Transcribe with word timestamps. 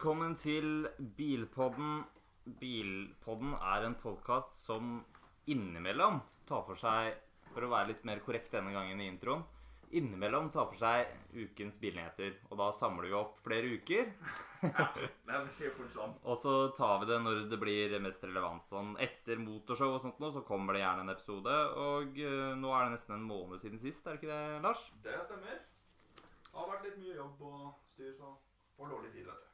velkommen 0.00 0.32
til 0.40 0.86
Bilpodden. 0.96 1.98
Bilpodden 2.56 3.50
er 3.52 3.84
en 3.84 3.96
podkast 4.00 4.62
som 4.62 5.02
innimellom 5.44 6.22
tar 6.48 6.62
for 6.64 6.80
seg, 6.80 7.18
for 7.50 7.66
å 7.66 7.68
være 7.68 7.90
litt 7.90 8.06
mer 8.08 8.22
korrekt 8.24 8.48
denne 8.56 8.72
gangen 8.72 9.02
i 9.04 9.10
introen, 9.10 9.42
innimellom 9.92 10.48
tar 10.54 10.70
for 10.70 10.80
seg 10.80 11.12
ukens 11.34 11.76
bilnyheter. 11.82 12.38
Og 12.48 12.56
da 12.62 12.70
samler 12.78 13.10
vi 13.10 13.18
opp 13.18 13.42
flere 13.44 13.74
uker, 13.76 14.08
ja, 14.62 14.86
Det 14.96 15.42
helt 15.58 15.76
fort 15.76 15.92
sånn. 15.98 16.16
og 16.32 16.40
så 16.46 16.56
tar 16.80 17.04
vi 17.04 17.10
det 17.12 17.20
når 17.26 17.44
det 17.52 17.60
blir 17.60 17.98
mest 18.00 18.24
relevant. 18.24 18.64
Sånn 18.72 18.96
etter 19.04 19.44
motorshow 19.44 19.98
og 19.98 20.00
sånt 20.06 20.24
nå, 20.24 20.32
så 20.32 20.46
kommer 20.48 20.80
det 20.80 20.84
gjerne 20.86 21.04
en 21.04 21.12
episode. 21.18 21.58
Og 21.84 22.24
eh, 22.24 22.56
nå 22.56 22.72
er 22.72 22.88
det 22.88 22.96
nesten 22.96 23.18
en 23.18 23.28
måned 23.34 23.60
siden 23.60 23.84
sist, 23.84 24.00
er 24.08 24.16
det 24.16 24.22
ikke 24.22 24.32
det, 24.32 24.64
Lars? 24.64 24.88
Det 25.04 25.20
stemmer. 25.28 25.60
Det 26.16 26.56
har 26.56 26.72
vært 26.72 26.88
litt 26.88 26.98
mye 27.04 27.20
jobb 27.20 27.46
og 27.52 27.62
styr, 27.92 28.16
så 28.16 28.32
får 28.80 28.96
dårlig 28.96 29.12
tid, 29.18 29.28
vet 29.28 29.44
du. 29.44 29.49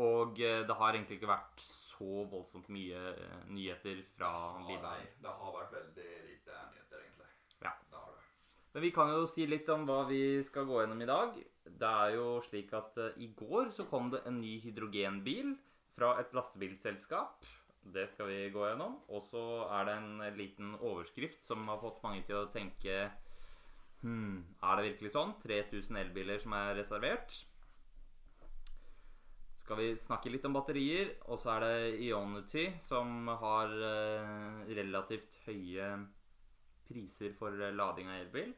Og 0.00 0.40
eh, 0.42 0.62
det 0.66 0.76
har 0.78 0.94
egentlig 0.94 1.20
ikke 1.20 1.30
vært 1.30 1.64
så 1.64 2.24
voldsomt 2.30 2.68
mye 2.74 3.00
eh, 3.14 3.40
nyheter 3.54 4.02
fra 4.16 4.30
Ah, 4.58 4.68
nei, 4.68 5.00
det 5.22 5.34
har 5.40 5.56
vært 5.58 5.74
veldig 5.76 6.12
lite 6.28 6.62
nyheter, 6.72 7.02
egentlig. 7.04 7.28
Ja. 7.62 7.74
Det 7.90 8.00
har 8.00 8.14
det. 8.14 8.24
Men 8.74 8.86
vi 8.86 8.92
kan 8.94 9.12
jo 9.14 9.26
si 9.30 9.46
litt 9.46 9.68
om 9.70 9.84
hva 9.86 10.00
vi 10.08 10.22
skal 10.46 10.66
gå 10.66 10.80
gjennom 10.82 11.02
i 11.04 11.10
dag. 11.10 11.36
Det 11.64 11.90
er 11.90 12.16
jo 12.16 12.26
slik 12.44 12.74
at 12.76 12.98
uh, 12.98 13.12
i 13.22 13.30
går 13.38 13.70
så 13.72 13.86
kom 13.88 14.10
det 14.12 14.24
en 14.26 14.40
ny 14.42 14.56
hydrogenbil 14.64 15.54
fra 15.94 16.16
et 16.20 16.34
lastebilselskap. 16.34 17.46
Det 17.94 18.08
skal 18.10 18.28
vi 18.32 18.40
gå 18.50 18.64
gjennom. 18.66 18.98
Og 19.14 19.22
så 19.30 19.44
er 19.78 19.86
det 19.86 19.94
en 20.00 20.24
liten 20.34 20.74
overskrift 20.80 21.46
som 21.46 21.62
har 21.70 21.78
fått 21.78 22.02
mange 22.02 22.24
til 22.26 22.42
å 22.42 22.50
tenke 22.50 23.04
Hm, 24.04 24.44
er 24.60 24.76
det 24.76 24.90
virkelig 24.90 25.14
sånn? 25.14 25.32
3000 25.40 25.96
elbiler 25.96 26.40
som 26.42 26.52
er 26.58 26.74
reservert. 26.76 27.38
Skal 29.64 29.78
vi 29.80 29.92
snakke 29.96 30.28
litt 30.28 30.44
om 30.44 30.52
batterier, 30.58 31.14
og 31.32 31.38
så 31.40 31.54
er 31.54 31.62
det 31.64 32.00
Ionity 32.04 32.66
som 32.84 33.30
har 33.40 33.70
eh, 33.72 34.58
relativt 34.76 35.38
høye 35.46 35.86
priser 36.84 37.32
for 37.38 37.56
eh, 37.56 37.72
lading 37.72 38.10
av 38.12 38.18
elbil. 38.26 38.52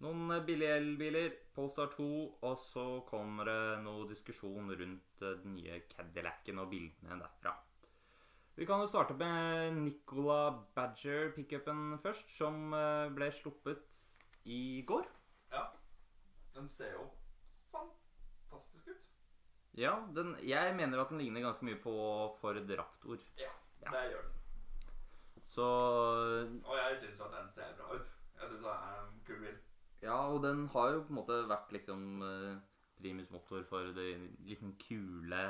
Noen 0.00 0.32
eh, 0.32 0.40
billige 0.48 0.78
elbiler, 0.80 1.36
Polestar 1.52 1.92
2, 1.92 2.08
og 2.40 2.56
så 2.64 2.86
kommer 3.10 3.52
det 3.52 3.58
noe 3.84 4.08
diskusjon 4.08 4.72
rundt 4.72 5.20
den 5.20 5.58
nye 5.58 5.82
Cadillacen 5.92 6.64
og 6.64 6.72
bildene 6.72 7.20
derfra. 7.20 7.52
Vi 8.56 8.64
kan 8.68 8.80
jo 8.80 8.88
starte 8.88 9.12
med 9.20 9.76
Nicola 9.76 10.54
Badger 10.72 11.34
pickupen 11.36 11.98
først, 12.00 12.32
som 12.32 12.72
ble 13.12 13.28
sluppet 13.32 14.04
i 14.48 14.80
går. 14.88 15.04
Ja. 15.52 15.66
Den 16.56 16.72
ser 16.72 16.96
jo. 16.96 17.10
Ja, 19.78 19.94
den, 20.14 20.34
jeg 20.44 20.74
mener 20.76 21.00
at 21.00 21.08
den 21.12 21.18
ligner 21.22 21.40
ganske 21.46 21.64
mye 21.64 21.78
på 21.80 21.92
Ford 22.40 22.58
Raptor. 22.78 23.18
Ja, 23.40 23.48
Ja. 23.82 23.90
det 23.90 24.02
gjør 24.12 24.22
den. 24.22 24.38
Så 25.42 25.64
Og 26.64 26.76
jeg 26.76 26.98
syns 27.00 27.20
at 27.20 27.32
den 27.34 27.48
ser 27.54 27.72
bra 27.78 27.94
ut. 27.96 28.10
Jeg 28.38 28.48
syns 28.50 28.62
det 28.62 28.74
er 28.74 29.00
en 29.00 29.20
kul 29.26 29.40
bil. 29.42 29.56
Ja, 30.02 30.18
og 30.32 30.42
den 30.42 30.66
har 30.68 30.92
jo 30.92 31.02
på 31.02 31.08
en 31.14 31.18
måte 31.18 31.38
vært 31.48 31.72
liksom 31.74 32.22
eh, 32.26 32.56
primus 33.00 33.30
motor 33.30 33.62
for 33.68 33.92
den 33.96 34.28
liksom 34.46 34.76
kule 34.82 35.42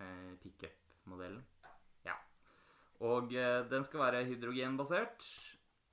eh, 0.00 0.34
pickup-modellen. 0.42 1.42
Ja. 2.04 2.16
Og 3.00 3.32
eh, 3.32 3.62
den 3.70 3.84
skal 3.84 4.00
være 4.00 4.24
hydrogenbasert. 4.28 5.24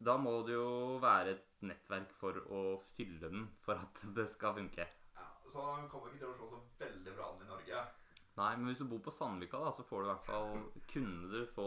Da 0.01 0.15
må 0.17 0.39
det 0.47 0.55
jo 0.55 0.97
være 1.03 1.35
et 1.35 1.47
nettverk 1.61 2.11
for 2.17 2.33
å 2.49 2.81
fylle 2.97 3.19
den 3.29 3.47
for 3.61 3.75
at 3.77 4.01
det 4.17 4.27
skal 4.33 4.55
funke. 4.57 4.87
Ja, 5.15 5.27
så 5.51 5.67
den 5.77 5.89
kommer 5.91 6.09
ikke 6.09 6.23
til 6.25 6.31
å 6.31 6.37
slå 6.39 6.49
så 6.55 6.61
veldig 6.81 7.15
bra 7.15 7.31
an 7.35 7.43
i. 7.45 7.50
Nei, 8.37 8.55
men 8.55 8.69
hvis 8.71 8.79
du 8.79 8.85
bor 8.87 9.01
på 9.03 9.11
Sandvika, 9.11 9.59
da, 9.59 9.71
så 9.75 9.83
får 9.83 10.01
du 10.01 10.05
i 10.07 10.11
hvert 10.13 10.25
fall 10.25 10.61
Kunne 10.87 11.27
du 11.33 11.41
få 11.51 11.65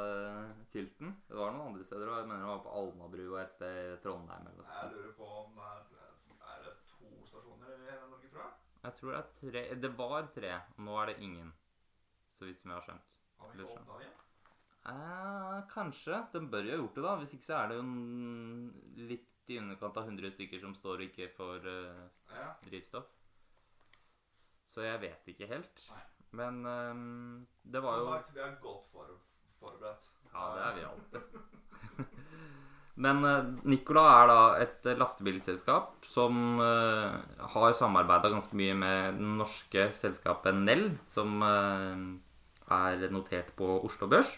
uh, 0.00 0.54
filten? 0.72 1.10
Det 1.28 1.36
var 1.36 1.52
noen 1.52 1.68
andre 1.74 1.84
steder 1.84 2.08
òg. 2.08 2.22
Jeg 2.22 2.30
mener 2.30 2.46
det 2.46 2.52
var 2.54 2.62
på 2.64 2.72
Alnabru 2.80 3.24
og 3.34 3.40
et 3.42 3.52
sted 3.52 3.80
i 3.92 3.98
Trondheim. 4.04 4.46
eller 4.48 4.62
noe 4.64 4.78
Jeg 4.80 4.94
lurer 4.94 5.12
på 5.18 5.28
om 5.42 5.58
det 5.58 5.68
er, 5.68 5.82
er 6.54 6.62
det 6.64 6.74
to 6.94 7.10
stasjoner 7.28 7.74
i 7.76 7.90
hele 7.90 8.08
Norge, 8.14 8.30
tror 8.32 8.46
jeg. 8.46 8.54
Jeg 8.86 8.96
tror 9.00 9.12
det 9.12 9.20
er 9.20 9.30
tre 9.42 9.64
Det 9.84 9.92
var 9.98 10.30
tre. 10.34 10.54
og 10.78 10.84
Nå 10.88 10.96
er 11.02 11.12
det 11.12 11.18
ingen. 11.28 11.52
Så 12.32 12.48
vidt 12.48 12.60
som 12.64 12.70
jeg 12.72 12.78
har 12.80 12.86
skjønt. 12.88 13.12
Har 13.40 13.52
vi 13.52 13.62
ikke 13.62 13.76
åpna 13.76 14.00
igjen? 14.00 14.16
Eh, 14.86 15.60
kanskje. 15.72 16.18
Den 16.32 16.48
bør 16.52 16.64
jo 16.68 16.70
ha 16.76 16.80
gjort 16.82 16.94
det, 16.98 17.04
da. 17.06 17.14
Hvis 17.20 17.32
ikke 17.36 17.48
så 17.50 17.56
er 17.60 17.68
det 17.68 17.76
jo 17.76 17.82
en- 17.82 19.06
litt 19.08 19.32
i 19.52 19.58
underkant 19.60 19.96
av 20.00 20.06
100 20.08 20.32
stykker 20.34 20.60
som 20.60 20.74
står 20.74 21.02
og 21.02 21.06
ikke 21.10 21.28
får 21.36 21.66
eh, 21.66 22.08
Ja. 22.34 22.54
drivstoff. 22.64 23.06
Så 24.76 24.84
jeg 24.84 25.00
vet 25.00 25.30
ikke 25.32 25.46
helt. 25.48 25.86
Nei. 25.88 26.02
Men 26.36 26.58
um, 26.68 27.46
det 27.64 27.80
var 27.80 27.96
jo 27.96 28.10
sagt, 28.10 28.34
vi 28.36 28.42
er 28.44 28.58
godt 28.60 28.90
for, 28.92 29.14
forberedt. 29.56 30.10
Ja, 30.34 30.50
det 30.52 30.64
er 30.66 30.74
vi 30.76 30.82
alltid. 30.90 31.38
Men 33.06 33.24
eh, 33.28 33.48
Nicola 33.68 34.02
er 34.18 34.28
da 34.30 34.36
et 34.60 34.86
eh, 34.88 34.96
lastebilselskap 34.96 36.04
som 36.08 36.60
uh, 36.60 37.16
har 37.54 37.74
samarbeida 37.76 38.30
ganske 38.32 38.56
mye 38.56 38.76
med 38.76 39.18
det 39.18 39.32
norske 39.40 39.88
selskapet 39.96 40.56
Nell, 40.56 40.86
som 41.08 41.40
uh, 41.44 41.96
er 42.76 43.08
notert 43.12 43.52
på 43.56 43.78
Oslo 43.84 44.08
Børs. 44.12 44.32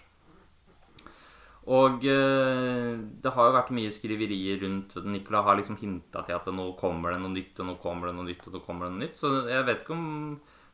Og 1.69 2.05
eh, 2.09 2.95
det 3.21 3.33
har 3.35 3.49
jo 3.49 3.57
vært 3.59 3.75
mye 3.77 3.93
skriverier 3.93 4.63
rundt 4.63 4.95
Nicola 5.05 5.43
har 5.45 5.59
liksom 5.59 5.77
hinta 5.77 6.23
til 6.25 6.39
at 6.39 6.47
nå 6.49 6.71
kommer 6.81 7.13
det 7.13 7.21
noe 7.21 7.35
nytt, 7.35 7.59
og 7.61 7.69
nå 7.69 7.75
kommer 7.83 8.09
det 8.09 8.15
noe 8.17 8.29
nytt, 8.31 8.47
og 8.49 8.57
nå 8.57 8.63
kommer 8.65 8.87
det 8.87 8.95
noe 8.95 9.03
nytt. 9.05 9.19
Så 9.21 9.33
jeg 9.51 9.67
vet 9.69 9.83
ikke 9.85 9.97
om 9.97 10.07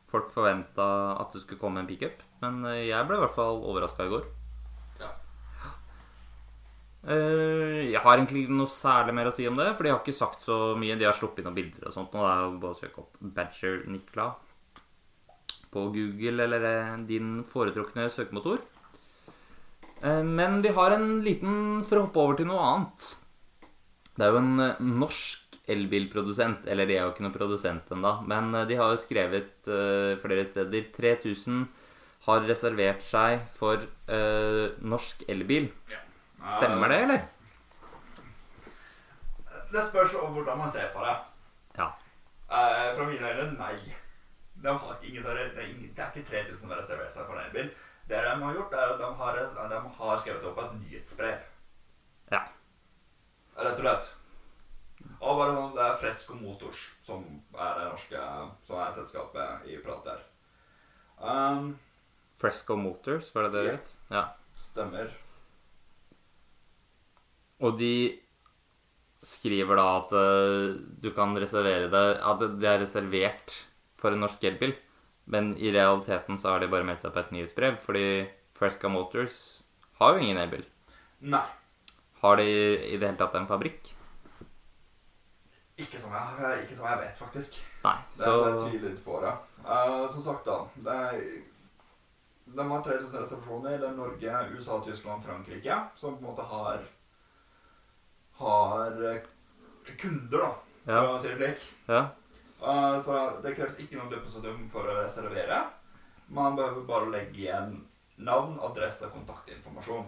folk 0.07 0.29
forventa 0.31 0.85
at 1.19 1.35
det 1.35 1.41
skulle 1.43 1.59
komme 1.59 1.83
en 1.83 1.89
pickup, 1.89 2.23
men 2.43 2.63
eh, 2.71 2.85
jeg 2.87 3.09
ble 3.09 3.19
i 3.19 3.23
hvert 3.25 3.35
fall 3.35 3.59
overraska 3.59 4.07
i 4.07 4.13
går. 4.13 4.29
Ja. 5.01 5.09
Eh, 7.11 7.81
jeg 7.91 8.03
har 8.05 8.15
egentlig 8.15 8.45
noe 8.53 8.71
særlig 8.71 9.17
mer 9.19 9.27
å 9.27 9.35
si 9.35 9.49
om 9.51 9.59
det, 9.59 9.73
for 9.75 9.83
de 9.83 9.91
har 9.91 9.99
ikke 9.99 10.15
sagt 10.15 10.47
så 10.47 10.59
mye. 10.79 10.95
De 10.95 11.09
har 11.09 11.17
sluppet 11.17 11.43
inn 11.43 11.49
noen 11.49 11.59
bilder 11.59 11.89
og 11.89 11.97
sånt. 11.97 12.15
Nå 12.15 12.23
er 12.23 12.45
det 12.45 12.63
bare 12.63 12.77
å 12.77 12.79
søke 12.79 13.03
opp 13.03 13.19
Badger 13.35 13.83
Nicola 13.91 14.29
på 15.75 15.89
Google 15.91 16.47
eller 16.47 16.69
din 17.03 17.41
foretrukne 17.43 18.07
søkemotor. 18.15 18.63
Eh, 20.05 20.23
Men 20.23 20.61
vi 20.61 20.69
har 20.69 20.91
en 20.91 21.21
liten 21.25 21.83
For 21.87 21.99
å 21.99 22.07
hoppe 22.07 22.21
over 22.21 22.39
til 22.39 22.49
noe 22.49 22.65
annet. 22.69 23.07
Det 24.15 24.23
er 24.25 24.31
jo 24.31 24.41
en 24.43 24.59
eh, 24.63 24.83
norsk 25.01 25.57
elbilprodusent. 25.71 26.67
Eller 26.69 26.85
de 26.85 26.97
er 26.97 27.03
jo 27.07 27.13
ikke 27.13 27.25
noen 27.25 27.35
produsent 27.35 27.89
ennå, 27.95 28.13
men 28.29 28.53
eh, 28.53 28.67
de 28.69 28.77
har 28.79 28.93
jo 28.93 29.01
skrevet 29.01 29.69
flere 30.21 30.45
steder 30.45 30.91
3000 30.93 31.65
har 32.25 32.41
reservert 32.45 33.03
seg 33.05 33.41
for 33.53 33.83
norsk 34.81 35.19
elbil. 35.29 35.67
Stemmer 36.41 36.89
det, 36.89 36.97
eller? 37.05 37.19
Det 39.69 39.83
spørs 39.85 40.15
om 40.17 40.33
hvordan 40.33 40.57
man 40.57 40.71
ser 40.73 40.89
på 40.93 41.03
det. 41.05 41.13
Ja. 41.77 41.91
Fra 42.49 43.05
mine 43.05 43.29
øyne, 43.29 43.51
nei. 43.59 43.77
De 44.57 44.73
har 44.73 45.05
ingen, 45.05 45.21
det 45.21 46.01
er 46.01 46.09
ikke 46.09 46.25
3000 46.31 46.57
som 46.63 46.73
har 46.73 46.81
reservert 46.81 47.13
seg 47.13 47.29
for 47.29 47.37
en 47.37 47.45
elbil. 47.45 47.69
Det 48.07 48.21
de 48.21 48.33
har 48.41 48.53
gjort, 48.53 48.73
er 48.73 48.91
at 48.93 48.99
de 49.01 49.07
har, 49.19 49.39
de 49.71 49.79
har 49.97 50.19
skrevet 50.21 50.41
seg 50.41 50.49
opp 50.51 50.59
på 50.59 50.65
et 50.67 50.77
nyhetsbrev. 50.83 51.47
Ja. 52.33 52.43
Rett 53.57 53.79
og 53.79 53.85
slett. 53.85 54.11
Og 55.21 55.39
bare 55.39 55.55
sånn, 55.55 55.73
Det 55.75 55.83
er 55.85 55.97
Fresco 56.01 56.35
Motors 56.37 56.81
som 57.05 57.23
er 57.53 57.79
det 57.79 57.87
norske 57.91 58.21
Som 58.65 58.79
er 58.81 58.93
selskapet 58.95 59.67
i 59.69 59.77
prat 59.83 60.07
der. 60.07 60.23
Um, 61.19 61.75
Fresco 62.35 62.75
Motors, 62.75 63.29
var 63.35 63.47
det 63.47 63.51
det 63.53 63.63
Ja. 63.63 63.71
det 63.71 63.77
het? 63.77 63.93
Ja. 64.11 64.23
stemmer. 64.57 65.11
Og 67.61 67.77
de 67.79 68.19
skriver 69.23 69.75
da 69.75 69.85
at 69.97 70.11
uh, 70.13 70.75
du 71.01 71.11
kan 71.11 71.35
reservere 71.37 71.89
det 71.89 72.21
At 72.21 72.39
det 72.39 72.69
er 72.69 72.79
reservert 72.83 73.55
for 73.97 74.11
en 74.11 74.19
norsk 74.19 74.43
elbil. 74.43 74.75
Men 75.25 75.53
i 75.57 75.71
realiteten 75.73 76.37
så 76.37 76.53
har 76.53 76.61
de 76.61 76.69
bare 76.69 76.85
meldt 76.85 77.01
seg 77.05 77.13
på 77.15 77.21
et 77.23 77.31
nyhetsbrev, 77.33 77.77
fordi 77.81 78.07
Fresca 78.55 78.89
Motors 78.91 79.39
har 79.99 80.13
jo 80.15 80.25
ingen 80.25 80.37
elbil. 80.41 80.65
Nei. 81.25 81.45
Har 82.21 82.37
de 82.37 82.45
i 82.45 82.97
det 82.97 83.07
hele 83.07 83.17
tatt 83.19 83.37
en 83.39 83.47
fabrikk? 83.49 83.91
Ikke 85.81 85.99
som 85.99 86.13
jeg, 86.15 86.61
ikke 86.63 86.77
som 86.77 86.87
jeg 86.87 87.01
vet, 87.01 87.17
faktisk. 87.19 87.57
Nei. 87.83 87.97
så... 88.15 88.31
Det 88.31 88.51
er 88.51 88.59
tviler 88.69 88.93
litt 88.93 89.03
på 89.03 89.17
det. 89.23 89.33
Uh, 89.65 90.05
som 90.13 90.23
sagt, 90.23 90.45
da. 90.47 90.61
Det 90.85 90.93
er, 91.07 91.23
de 92.55 92.67
har 92.69 92.85
3000 92.85 93.17
resepsjoner. 93.19 93.79
Det 93.81 93.89
er 93.89 93.97
Norge, 93.97 94.37
USA, 94.53 94.77
Tyskland, 94.85 95.25
Frankrike 95.25 95.79
som 95.99 96.15
på 96.15 96.23
en 96.23 96.29
måte 96.29 96.45
har 96.53 96.85
har 98.35 99.03
eh, 99.09 99.21
kunder, 99.97 100.37
da, 100.37 100.49
for 100.85 100.91
Ja. 100.91 101.03
å 101.15 101.19
si 101.21 101.27
det 101.31 101.37
slik. 101.39 101.67
Ja. 101.87 102.01
Eh, 102.61 103.01
så 103.03 103.39
det 103.43 103.55
kreves 103.55 103.79
ikke 103.79 103.99
noe 103.99 104.11
depositum 104.11 104.67
for 104.71 104.87
å 104.87 104.99
reservere. 105.01 105.63
Man 106.27 106.55
behøver 106.57 106.87
bare 106.87 107.11
legge 107.13 107.43
igjen 107.43 107.75
navn, 108.17 108.59
adresse 108.63 109.07
og 109.07 109.17
kontaktinformasjon. 109.17 110.05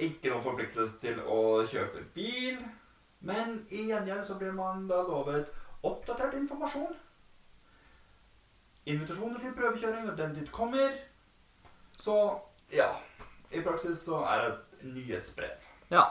Ikke 0.00 0.30
noen 0.30 0.44
forpliktelse 0.44 1.00
til 1.02 1.20
å 1.20 1.40
kjøpe 1.68 2.04
bil, 2.14 2.60
men 3.20 3.58
i 3.68 3.86
gjengjeld 3.90 4.24
så 4.26 4.36
blir 4.40 4.52
man 4.56 4.86
da 4.88 5.02
lovet 5.04 5.50
oppdatert 5.82 6.34
informasjon. 6.34 6.96
invitasjoner 8.90 9.38
til 9.38 9.52
prøvekjøring 9.54 10.06
når 10.06 10.16
den 10.16 10.32
dit 10.34 10.52
kommer. 10.52 10.94
Så 12.00 12.16
ja. 12.72 12.88
I 13.50 13.60
praksis 13.62 13.98
så 14.06 14.22
er 14.24 14.40
det 14.40 14.50
et 14.54 14.84
nyhetsbrev. 14.94 15.68
Ja. 15.90 16.04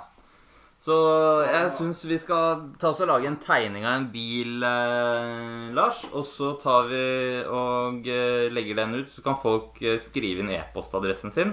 Så 0.80 0.96
jeg 1.44 1.72
syns 1.76 2.06
vi 2.08 2.16
skal 2.22 2.62
ta 2.80 2.94
oss 2.94 3.02
og 3.04 3.10
lage 3.10 3.28
en 3.28 3.40
tegning 3.44 3.84
av 3.84 3.98
en 3.98 4.06
bil, 4.14 4.64
eh, 4.64 5.66
Lars. 5.76 6.06
Og 6.14 6.24
så 6.24 6.54
tar 6.62 6.88
vi 6.88 7.02
og 7.44 8.08
eh, 8.08 8.48
legger 8.54 8.80
den 8.80 9.02
ut, 9.02 9.12
så 9.12 9.26
kan 9.26 9.42
folk 9.44 9.82
eh, 9.84 10.00
skrive 10.00 10.46
inn 10.46 10.54
e-postadressen 10.56 11.36
sin. 11.36 11.52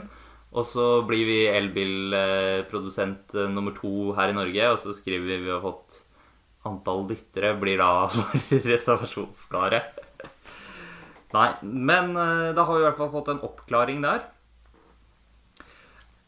Og 0.55 0.65
så 0.65 0.87
blir 1.09 1.27
vi 1.27 1.41
elbilprodusent 1.51 3.35
eh, 3.35 3.51
nummer 3.51 3.75
to 3.75 4.13
her 4.17 4.31
i 4.31 4.37
Norge, 4.37 4.71
og 4.71 4.79
så 4.85 4.95
skriver 4.95 5.27
vi 5.27 5.43
vi 5.49 5.53
har 5.53 5.65
fått 5.65 6.05
antall 6.67 7.05
dyttere, 7.11 7.57
blir 7.59 7.83
da 7.83 8.07
for 8.15 8.63
reservasjonsskare. 8.71 9.83
Nei, 11.35 11.51
men 11.67 12.15
eh, 12.15 12.55
da 12.55 12.63
har 12.63 12.79
vi 12.79 12.85
i 12.85 12.87
hvert 12.87 13.03
fall 13.03 13.15
fått 13.19 13.35
en 13.35 13.45
oppklaring 13.47 14.07
der. 14.07 14.23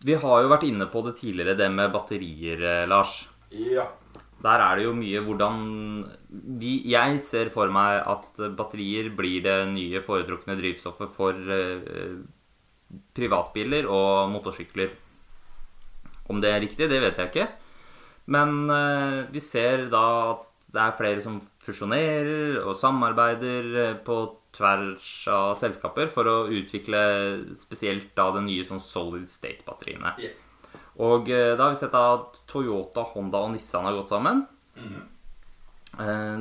Vi 0.04 0.14
har 0.14 0.42
jo 0.44 0.50
vært 0.52 0.68
inne 0.68 0.86
på 0.90 1.02
det 1.06 1.16
tidligere, 1.18 1.56
det 1.58 1.68
med 1.74 1.90
batterier, 1.94 2.62
eh, 2.62 2.86
Lars. 2.90 3.26
Ja. 3.50 3.88
Der 4.38 4.62
er 4.62 4.78
det 4.78 4.84
jo 4.84 4.94
mye 4.94 5.20
hvordan 5.26 5.56
vi, 6.60 6.82
Jeg 6.86 7.20
ser 7.26 7.48
for 7.50 7.72
meg 7.74 8.04
at 8.06 8.38
batterier 8.54 9.10
blir 9.10 9.42
det 9.42 9.56
nye 9.72 10.02
foretrukne 10.06 10.54
drivstoffet 10.60 11.10
for 11.10 11.34
eh, 11.34 12.20
privatbiler 13.18 13.88
og 13.90 14.30
motorsykler. 14.30 14.94
Om 16.28 16.40
det 16.44 16.52
er 16.52 16.62
riktig, 16.62 16.88
det 16.88 17.00
vet 17.02 17.18
jeg 17.18 17.32
ikke. 17.32 17.48
Men 18.30 18.70
eh, 18.70 19.26
vi 19.32 19.42
ser 19.42 19.88
da 19.90 20.04
at 20.36 20.48
det 20.68 20.82
er 20.84 20.96
flere 20.98 21.24
som 21.24 21.40
fusjonerer 21.64 22.60
og 22.62 22.76
samarbeider 22.76 23.68
eh, 23.82 23.94
på 24.04 24.20
tvers 24.58 25.08
av 25.32 25.54
selskaper 25.60 26.10
for 26.12 26.28
å 26.28 26.36
utvikle 26.50 27.00
spesielt 27.58 28.10
da 28.18 28.28
det 28.34 28.42
nye 28.48 28.66
sånn 28.66 28.82
solid 28.82 29.28
state-batteriene. 29.30 30.14
Yeah. 30.18 30.34
Og 30.98 31.28
eh, 31.30 31.52
da 31.54 31.68
har 31.68 31.74
vi 31.76 31.78
sett 31.78 31.94
at 31.94 32.40
Toyota, 32.50 33.04
Honda 33.14 33.44
og 33.46 33.52
Nissan 33.54 33.86
har 33.86 33.94
gått 33.94 34.10
sammen. 34.10 34.42
Mm 34.76 34.88
-hmm. 34.94 35.06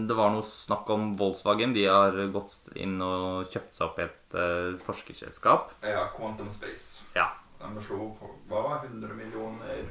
Det 0.08 0.14
var 0.14 0.30
noe 0.30 0.44
snakk 0.44 0.90
om 0.90 1.16
Volkswagen. 1.18 1.74
De 1.74 1.86
har 1.86 2.12
gått 2.34 2.68
inn 2.76 3.02
og 3.02 3.48
kjøpt 3.48 3.74
seg 3.74 3.86
opp 3.88 4.00
i 4.00 4.04
et 4.04 4.36
eh, 4.36 4.78
forskerselskap. 4.86 5.72
ja. 5.82 6.08
Quantum 6.18 6.50
Space. 6.50 7.04
Ja. 7.16 7.32
De 7.60 7.82
slo 7.82 8.18
på 8.20 8.30
hva 8.50 8.84
100 8.84 9.14
millioner 9.14 9.86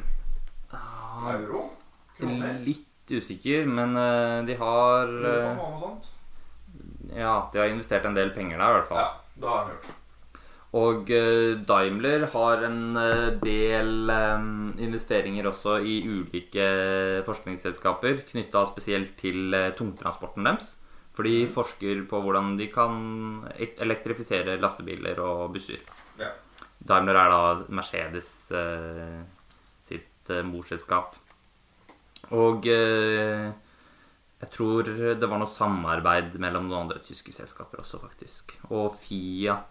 Ah, 0.73 1.33
euro? 1.33 1.71
Kroner? 2.19 2.59
Litt 2.65 3.11
usikker, 3.11 3.67
men 3.67 3.95
de 4.47 4.55
har 4.55 5.07
det 5.07 5.57
noe 5.57 5.81
sånt. 5.81 6.05
Ja, 7.15 7.37
de 7.53 7.63
har 7.63 7.71
investert 7.71 8.09
en 8.09 8.17
del 8.17 8.33
penger 8.35 8.59
der, 8.59 8.67
i 8.67 8.81
hvert 8.81 8.91
fall. 8.91 9.05
Ja, 9.05 9.39
det 9.39 9.53
har 9.53 9.65
de 9.69 9.77
gjort. 9.77 9.95
Og 10.77 11.11
eh, 11.15 11.55
Daimler 11.69 12.27
har 12.33 12.65
en 12.67 12.97
eh, 13.01 13.29
del 13.41 14.11
eh, 14.13 14.49
investeringer 14.85 15.47
også 15.49 15.79
i 15.81 16.01
ulike 16.05 16.67
forskningsselskaper 17.27 18.25
knytta 18.33 18.67
spesielt 18.73 19.15
til 19.21 19.55
tungtransporten 19.79 20.49
deres. 20.49 20.75
For 21.17 21.25
de 21.25 21.47
forsker 21.49 22.03
på 22.11 22.19
hvordan 22.21 22.59
de 22.59 22.67
kan 22.69 23.47
elektrifisere 23.57 24.59
lastebiler 24.61 25.23
og 25.25 25.55
busser. 25.55 25.81
Ja. 26.21 26.35
Daimler 26.77 27.17
er 27.17 27.33
da 27.33 27.39
Mercedes 27.73 28.29
sitt 29.81 30.29
morselskap. 30.45 31.17
Og 32.37 32.69
jeg 34.43 34.53
tror 34.53 34.89
det 35.17 35.29
var 35.31 35.41
noe 35.41 35.49
samarbeid 35.49 36.35
mellom 36.43 36.67
noen 36.69 36.83
andre 36.85 37.01
tyske 37.05 37.33
selskaper 37.33 37.81
også, 37.81 38.01
faktisk. 38.03 38.57
Og 38.69 38.99
Fiat 39.01 39.65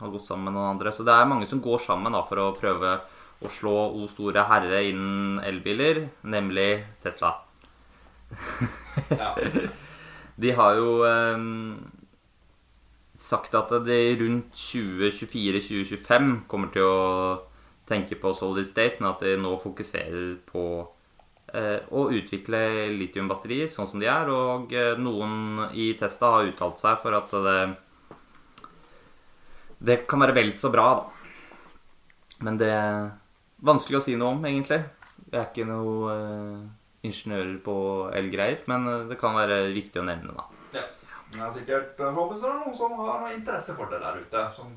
har 0.00 0.10
gått 0.12 0.26
sammen 0.26 0.48
med 0.48 0.56
noen 0.58 0.72
andre. 0.74 0.92
Så 0.92 1.06
det 1.06 1.14
er 1.14 1.28
mange 1.30 1.46
som 1.46 1.62
går 1.62 1.84
sammen 1.84 2.16
da, 2.16 2.24
for 2.26 2.42
å 2.42 2.54
prøve 2.58 2.96
å 3.38 3.52
slå 3.54 3.76
O 3.94 4.08
store 4.10 4.42
herre 4.50 4.82
innen 4.88 5.38
elbiler, 5.46 6.08
nemlig 6.26 6.84
Tesla. 7.04 7.36
ja. 9.14 9.34
De 10.38 10.52
har 10.54 10.76
jo 10.78 10.90
eh, 11.02 11.38
sagt 13.18 13.56
at 13.58 13.72
de 13.82 13.96
rundt 14.20 14.54
2024-2025 14.54 16.28
kommer 16.50 16.70
til 16.70 16.86
å 16.86 17.00
tenke 17.90 18.14
på 18.20 18.30
solid 18.36 18.68
state, 18.68 19.00
men 19.00 19.10
at 19.10 19.24
de 19.24 19.34
nå 19.40 19.56
fokuserer 19.58 20.36
på 20.46 20.62
eh, 21.54 21.80
å 21.90 22.08
utvikle 22.14 22.60
litiumbatterier 22.94 23.70
sånn 23.72 23.88
som 23.90 24.02
de 24.02 24.08
er. 24.10 24.30
Og 24.32 24.72
eh, 24.72 24.96
noen 25.00 25.68
i 25.72 25.92
Testa 25.98 26.34
har 26.36 26.48
uttalt 26.50 26.80
seg 26.82 26.98
for 27.02 27.16
at 27.18 27.36
det 27.44 27.58
det 29.78 30.02
kan 30.10 30.22
være 30.22 30.34
vel 30.34 30.50
så 30.58 30.72
bra, 30.74 30.88
da. 30.98 31.34
Men 32.42 32.58
det 32.58 32.70
er 32.70 33.10
vanskelig 33.66 34.00
å 34.00 34.02
si 34.02 34.16
noe 34.18 34.34
om, 34.34 34.44
egentlig. 34.46 34.80
Jeg 35.28 35.38
er 35.38 35.48
ikke 35.50 35.66
noe 35.68 36.14
uh, 36.14 36.66
ingeniører 37.06 37.56
på 37.62 37.76
elgreier, 38.18 38.62
men 38.70 38.86
eh, 38.90 39.06
det 39.10 39.18
kan 39.20 39.36
være 39.38 39.68
viktig 39.74 40.02
å 40.02 40.06
nevne, 40.08 40.34
da. 40.34 40.46
ja. 40.80 40.84
Men 41.28 41.40
jeg 41.40 41.44
har 41.44 41.54
sikkert 41.54 41.98
er 42.00 42.06
det 42.08 42.12
noen 42.16 42.76
som 42.78 42.94
har 43.02 43.26
interesse 43.34 43.74
for 43.76 43.90
det 43.92 44.00
der 44.02 44.22
ute. 44.22 44.44
Som 44.56 44.72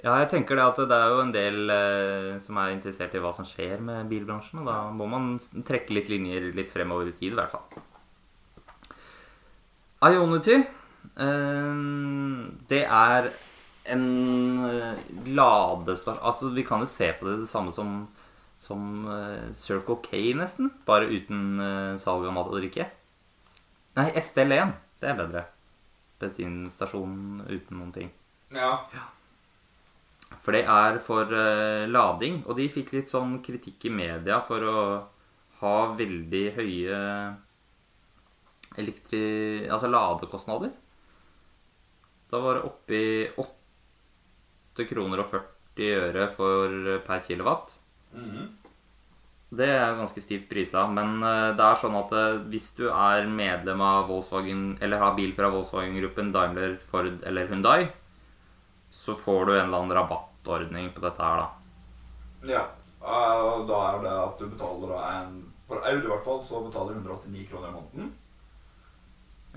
Ja, 0.00 0.14
jeg 0.22 0.30
tenker 0.32 0.56
det 0.56 0.64
at 0.64 0.78
det 0.88 0.96
er 0.96 1.12
jo 1.12 1.20
en 1.20 1.32
del 1.34 1.72
eh, 1.74 2.38
som 2.40 2.56
er 2.56 2.72
interessert 2.72 3.12
i 3.16 3.20
hva 3.20 3.34
som 3.36 3.44
skjer 3.44 3.82
med 3.84 4.08
bilbransjen, 4.08 4.62
og 4.62 4.70
da 4.70 4.78
må 4.96 5.08
man 5.12 5.34
trekke 5.68 5.92
litt 5.92 6.08
linjer 6.08 6.48
litt 6.56 6.72
fremover 6.72 7.10
i 7.10 7.16
tid, 7.18 7.34
i 7.34 7.36
hvert 7.36 7.52
fall. 7.52 7.84
Ionity, 10.00 10.56
eh, 11.20 11.82
det 12.72 12.80
er 12.86 13.28
en 13.90 14.06
eh, 14.70 15.04
ladestasjon 15.36 16.24
Altså, 16.24 16.50
vi 16.56 16.64
kan 16.64 16.80
jo 16.80 16.88
se 16.88 17.10
på 17.16 17.28
det 17.28 17.42
det 17.42 17.50
samme 17.52 17.76
som, 17.76 18.08
som 18.62 19.04
eh, 19.04 19.52
Circle 19.56 20.00
K, 20.06 20.24
nesten, 20.40 20.72
bare 20.88 21.12
uten 21.12 21.60
eh, 21.60 22.00
salg 22.00 22.24
av 22.24 22.36
mat 22.36 22.48
og 22.48 22.56
drikke. 22.60 22.88
Nei, 24.00 24.10
STL1. 24.16 24.76
Det 25.00 25.12
er 25.12 25.16
bedre. 25.18 25.46
Bensinstasjon 26.20 27.42
uten 27.48 27.76
noen 27.76 27.96
ting. 27.96 28.12
Ja. 28.54 28.78
Ja. 28.96 29.08
For 30.38 30.56
det 30.56 30.62
er 30.70 30.98
for 31.04 31.28
uh, 31.34 31.86
lading, 31.90 32.40
og 32.46 32.56
de 32.56 32.68
fikk 32.72 32.94
litt 32.94 33.10
sånn 33.10 33.38
kritikk 33.44 33.88
i 33.90 33.92
media 33.92 34.40
for 34.46 34.64
å 34.64 34.76
ha 35.60 35.74
veldig 35.96 36.44
høye 36.56 37.00
elektri... 38.80 39.24
Altså 39.68 39.90
ladekostnader. 39.90 40.72
Da 42.30 42.40
var 42.40 42.56
det 42.56 42.68
oppi 42.70 43.02
8 43.42 44.86
kroner 44.88 45.24
og 45.24 45.34
40 45.34 45.92
øre 46.06 46.30
for 46.32 46.96
per 47.04 47.22
kilowatt. 47.26 47.74
Mhm. 48.14 48.48
Det 49.50 49.66
er 49.66 49.96
ganske 49.98 50.22
stivt 50.22 50.46
prisa, 50.46 50.84
men 50.86 51.24
eh, 51.26 51.52
det 51.58 51.64
er 51.66 51.78
sånn 51.80 51.96
at 51.98 52.12
eh, 52.14 52.42
hvis 52.52 52.68
du 52.76 52.84
er 52.86 53.26
medlem 53.26 53.80
av 53.82 54.04
Volkswagen, 54.06 54.76
eller 54.78 55.02
har 55.02 55.16
bil 55.16 55.32
fra 55.34 55.50
Volkswagen-gruppen, 55.50 56.30
Daimler, 56.36 56.76
Ford 56.92 57.24
eller 57.26 57.50
Hyundai, 57.50 57.88
så 58.90 59.14
får 59.16 59.46
du 59.46 59.52
en 59.54 59.66
eller 59.68 59.78
annen 59.78 59.96
rabattordning 59.96 60.90
på 60.94 61.00
dette 61.04 61.22
her, 61.22 61.42
da. 61.44 61.48
Ja. 62.50 62.62
Eh, 63.00 63.42
og 63.44 63.66
da 63.68 63.78
er 63.94 64.02
det 64.04 64.12
at 64.12 64.38
du 64.40 64.46
betaler 64.50 64.96
en 65.00 65.38
For 65.70 65.80
Audi 65.86 66.02
i 66.04 66.10
hvert 66.10 66.24
fall 66.26 66.40
så 66.48 66.60
betaler 66.64 66.96
du 66.98 67.04
189 67.06 67.46
kroner 67.50 67.68
i 67.68 67.76
måneden. 67.76 68.10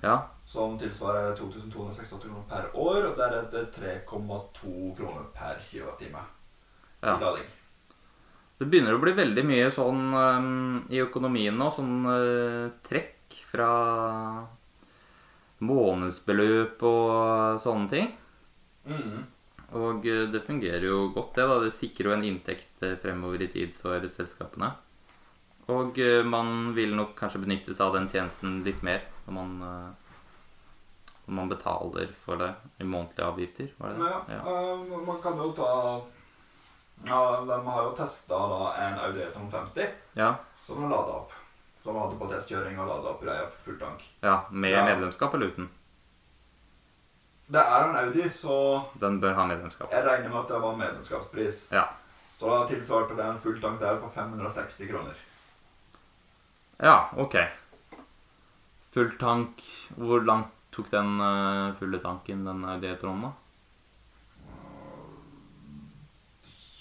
Ja, 0.04 0.18
Som 0.46 0.78
tilsvarer 0.78 1.34
2268 1.36 2.20
kroner 2.28 2.44
per 2.50 2.68
år. 2.78 3.08
Og 3.10 3.18
deretter 3.18 3.66
3,2 3.74 4.94
kroner 4.98 5.25
per 5.34 5.58
kilowattime 5.66 6.22
Ja. 7.02 7.18
lading. 7.18 7.48
Det 8.60 8.68
begynner 8.70 8.94
å 8.96 9.02
bli 9.02 9.12
veldig 9.18 9.44
mye 9.50 9.72
sånn 9.74 10.13
um, 10.13 10.86
i 10.94 11.02
økonomien 11.02 11.56
nå, 11.58 11.72
sånn 11.74 12.06
uh, 12.06 12.70
trekk 12.86 13.34
fra 13.50 13.72
månedsbeløp 15.63 16.84
og 16.88 17.60
sånne 17.63 17.90
ting. 17.90 18.12
Mhm. 18.86 19.24
Og 19.74 20.06
øh, 20.06 20.28
det 20.34 20.44
fungerer 20.46 20.84
jo 20.86 21.12
godt, 21.16 21.36
det. 21.36 21.48
da. 21.50 21.60
Det 21.63 21.74
sikrer 21.74 22.10
jo 22.12 22.13
en 22.18 22.24
inntekt 22.24 22.84
øh, 22.84 22.98
fremover 23.02 23.42
i 23.42 23.48
tid 23.48 23.74
for 23.82 24.08
selskapene. 24.08 24.72
Og 25.68 25.98
øh, 25.98 26.25
man 26.25 26.75
vil 26.75 26.96
nok 26.96 27.16
kanskje 27.18 27.40
benytte 27.42 27.74
seg 27.74 27.86
av 27.88 27.94
den 27.96 28.10
tjenesten 28.12 28.60
litt 28.66 28.84
mer 28.84 29.02
når 29.25 29.34
man, 29.34 29.54
når 31.25 31.34
man 31.40 31.50
betaler 31.50 32.12
for 32.25 32.36
det 32.42 32.52
i 32.80 32.84
månedlige 32.84 33.25
avgifter. 33.25 33.70
Var 33.80 33.90
det 33.96 34.00
det? 34.04 34.36
Ja. 34.36 34.42
eh, 34.44 35.06
man 35.08 35.22
kan 35.24 35.38
jo 35.40 35.52
ta 35.58 35.70
ja, 37.08 37.22
De 37.48 37.58
har 37.66 37.84
jo 37.84 37.96
testa 37.98 38.36
en 38.84 39.00
Audi 39.08 39.24
E350 39.25 39.88
Ja, 40.20 40.36
som 40.68 40.82
de 40.84 40.90
lada 40.92 41.18
opp. 41.24 41.32
Som 41.84 41.96
hadde 42.00 42.20
på 42.20 42.28
testkjøring 42.32 42.78
og 42.80 42.88
lada 42.88 43.10
opp 43.16 43.24
greia 43.25 43.48
på 43.50 43.63
full 43.66 43.80
tank. 43.80 44.04
ja, 44.22 44.42
med 44.52 44.72
Ja. 44.72 44.86
medlemskap 44.86 45.34
eller 45.34 45.48
uten? 45.48 45.70
Det 47.54 47.62
er 47.62 47.84
en 47.90 47.96
Audi, 48.00 48.24
så 48.34 48.56
Den 49.02 49.20
bør 49.22 49.36
ha 49.38 49.44
medlemskap. 49.46 49.92
jeg 49.94 50.06
regner 50.06 50.30
med 50.30 50.40
at 50.40 50.48
det 50.50 50.62
var 50.64 50.78
medlemskapspris. 50.80 51.60
Ja. 51.72 51.84
Så 52.40 52.50
da 52.50 52.64
tilsvarte 52.68 53.16
det 53.16 53.26
en 53.30 53.38
full 53.40 53.60
tank 53.62 53.80
der 53.80 54.00
på 54.02 54.10
560 54.16 54.88
kroner. 54.90 55.20
Ja, 56.82 56.96
ok. 57.18 57.36
Full 58.94 59.14
tank, 59.22 59.62
hvor 59.98 60.26
langt 60.26 60.50
tok 60.74 60.90
den 60.90 61.14
eh, 61.22 61.76
fulle 61.78 62.00
tanken, 62.02 62.42
den 62.46 62.66
Audi 62.66 62.90
E-tron, 62.90 63.22
da? 63.22 63.32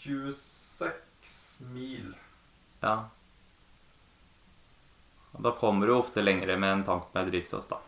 26 0.03 1.61
mil. 1.61 2.17
Ja. 2.81 3.09
Da 5.33 5.51
kommer 5.61 5.87
du 5.87 5.95
ofte 5.95 6.23
lengre 6.23 6.57
med 6.57 6.73
en 6.73 6.85
tank 6.85 7.13
med 7.15 7.29
drivstoff, 7.29 7.69
da. 7.69 7.79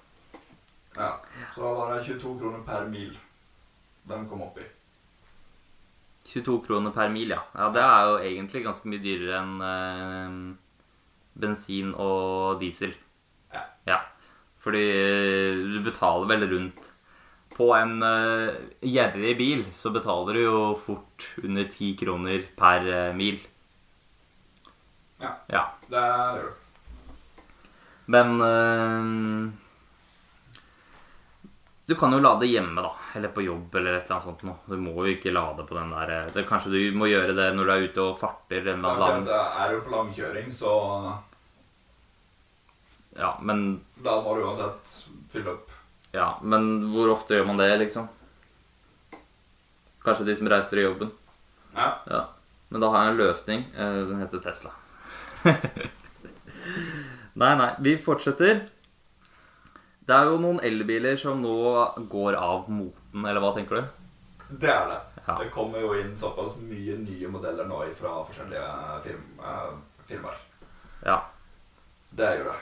Ja. 0.96 1.10
Så 1.54 1.62
da 1.62 1.74
var 1.74 1.94
det 1.94 2.04
22 2.06 2.38
kroner 2.38 2.64
per 2.66 2.88
mil 2.88 3.14
de 4.04 4.20
kom 4.28 4.42
opp 4.44 4.58
i. 4.60 4.66
22 6.24 6.58
kroner 6.66 6.92
per 6.92 7.12
mil, 7.12 7.30
ja. 7.34 7.42
ja. 7.54 7.68
Det 7.72 7.84
er 7.84 8.08
jo 8.08 8.16
egentlig 8.30 8.64
ganske 8.64 8.88
mye 8.88 9.02
dyrere 9.02 9.38
enn 9.40 9.54
eh, 9.68 10.34
bensin 11.44 11.92
og 12.00 12.60
diesel. 12.62 12.94
Ja. 13.52 13.64
ja. 13.88 14.00
Fordi 14.64 14.82
eh, 14.88 15.62
du 15.74 15.80
betaler 15.84 16.28
vel 16.30 16.48
rundt 16.48 16.90
På 17.54 17.68
en 17.76 18.00
uh, 18.02 18.50
gjerrig 18.82 19.34
bil 19.38 19.60
så 19.70 19.92
betaler 19.94 20.34
du 20.34 20.40
jo 20.40 20.62
fort 20.80 21.26
under 21.38 21.68
10 21.68 21.92
kroner 22.00 22.48
per 22.58 22.88
eh, 22.90 23.12
mil. 23.14 23.36
Ja. 25.20 25.36
ja. 25.52 25.64
Det 25.86 26.00
er 26.00 26.40
det. 26.40 26.48
Men 28.10 28.42
Du 31.86 31.94
kan 31.94 32.12
jo 32.12 32.18
lade 32.18 32.46
hjemme, 32.48 32.80
da. 32.80 32.94
Eller 33.14 33.28
på 33.28 33.42
jobb 33.44 33.74
eller 33.76 33.98
et 33.98 34.04
eller 34.06 34.14
annet 34.16 34.24
sånt 34.24 34.42
noe. 34.48 34.56
Du 34.66 34.76
må 34.80 34.94
jo 35.04 35.10
ikke 35.12 35.32
lade 35.34 35.66
på 35.68 35.76
den 35.76 35.90
der 35.92 36.12
eh, 36.14 36.30
det, 36.32 36.46
Kanskje 36.48 36.72
du 36.72 36.96
må 36.96 37.10
gjøre 37.10 37.34
det 37.36 37.50
når 37.52 37.68
du 37.68 37.72
er 37.74 37.84
ute 37.90 38.04
og 38.06 38.18
farter 38.20 38.62
en 38.72 38.78
eller 38.80 38.94
annen 38.94 39.02
lang 39.04 39.26
Det 39.28 39.40
er 39.64 39.74
jo 39.74 39.82
på 39.84 39.92
langkjøring, 39.92 40.48
så 40.54 40.72
Ja, 43.18 43.34
men 43.44 43.66
da 44.02 44.16
må 44.24 44.32
du 44.34 44.46
uansett 44.46 44.94
fylle 45.30 45.52
opp. 45.52 45.74
Ja, 46.14 46.38
men 46.42 46.70
hvor 46.94 47.12
ofte 47.12 47.36
gjør 47.36 47.46
man 47.52 47.60
det, 47.60 47.68
liksom? 47.84 48.08
Kanskje 50.04 50.26
de 50.28 50.36
som 50.40 50.48
reiser 50.50 50.80
i 50.80 50.86
jobben. 50.86 51.12
Ja. 51.74 51.90
Ja. 52.08 52.22
Men 52.72 52.82
da 52.82 52.90
har 52.90 53.04
jeg 53.04 53.12
en 53.12 53.20
løsning. 53.20 53.64
Eh, 53.76 54.00
Den 54.08 54.22
heter 54.24 54.40
Tesla. 54.42 54.72
nei, 57.40 57.52
nei. 57.60 57.70
Vi 57.84 57.96
fortsetter. 58.02 58.64
Det 60.04 60.14
er 60.16 60.28
jo 60.28 60.40
noen 60.40 60.60
elbiler 60.64 61.16
som 61.20 61.40
nå 61.40 61.56
går 62.12 62.36
av 62.36 62.66
moten, 62.68 63.24
eller 63.24 63.40
hva 63.40 63.54
tenker 63.56 63.80
du? 63.80 64.00
Det 64.60 64.68
er 64.68 64.90
det. 64.90 65.00
Ja. 65.24 65.38
Det 65.40 65.48
kommer 65.54 65.80
jo 65.80 65.94
inn 65.96 66.12
såpass 66.20 66.58
mye 66.60 66.98
nye 67.00 67.30
modeller 67.32 67.64
nå 67.68 67.80
fra 67.96 68.18
forskjellige 68.28 68.66
eh, 69.08 69.70
firmaer. 70.10 70.42
Ja. 71.06 71.22
Det 72.12 72.28
gjør 72.36 72.50
det. 72.50 72.58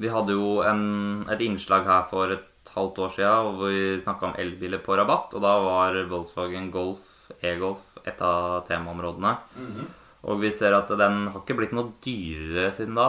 Vi 0.00 0.10
hadde 0.10 0.34
jo 0.34 0.48
en, 0.66 0.82
et 1.30 1.42
innslag 1.44 1.86
her 1.86 2.08
for 2.10 2.32
et 2.34 2.72
halvt 2.74 2.98
år 3.04 3.14
siden 3.14 3.54
hvor 3.54 3.70
vi 3.70 4.00
snakka 4.00 4.30
om 4.30 4.36
elbiler 4.42 4.82
på 4.82 4.96
rabatt. 4.98 5.36
Og 5.36 5.44
da 5.44 5.54
var 5.62 5.98
Volkswagen 6.10 6.70
Golf, 6.74 7.30
e-Golf, 7.38 7.84
et 8.02 8.20
av 8.24 8.64
temaområdene. 8.68 9.36
Mhm. 9.60 9.88
Og 10.30 10.42
vi 10.42 10.50
ser 10.52 10.74
at 10.76 10.90
den 11.00 11.22
har 11.30 11.38
ikke 11.40 11.56
blitt 11.56 11.72
noe 11.72 11.94
dyrere 12.04 12.74
siden 12.76 12.98
da. 12.98 13.06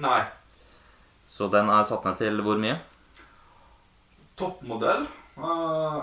Nei. 0.00 0.22
Så 1.32 1.48
den 1.52 1.70
er 1.72 1.86
satt 1.88 2.04
ned 2.04 2.18
til 2.20 2.42
hvor 2.44 2.60
mye? 2.60 2.76
Toppmodell. 4.36 5.06
Uh, 5.38 6.02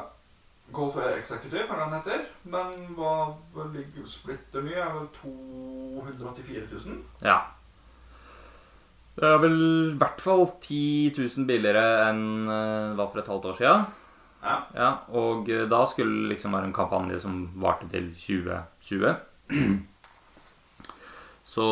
Golf 0.73 0.97
Air 0.97 1.19
Executive, 1.19 1.67
er 1.69 1.83
den 1.83 1.95
heter. 1.99 2.25
Men 2.49 2.73
vel 2.97 3.71
ligger 3.75 4.09
splitter 4.09 4.65
ny. 4.65 4.73
Er 4.73 4.89
vel 4.95 5.07
284 5.21 6.65
000. 6.87 6.99
Ja. 7.25 7.37
Det 9.19 9.27
er 9.27 9.39
vel 9.41 9.57
i 9.93 9.97
hvert 9.99 10.21
fall 10.23 10.45
10 10.63 11.13
000 11.17 11.47
billigere 11.49 11.85
enn 12.07 12.21
eh, 12.47 12.91
det 12.93 12.99
var 12.99 13.09
for 13.11 13.19
et 13.19 13.31
halvt 13.33 13.47
år 13.49 13.57
siden. 13.57 13.87
Ja. 14.39 14.53
Ja, 14.77 14.91
og 15.11 15.49
eh, 15.51 15.65
da 15.67 15.81
skulle 15.91 16.21
det 16.21 16.35
liksom 16.37 16.55
være 16.55 16.69
en 16.69 16.75
kampanje 16.77 17.19
som 17.19 17.41
varte 17.59 17.89
til 17.91 18.07
2020. 18.15 19.17
Så 21.49 21.65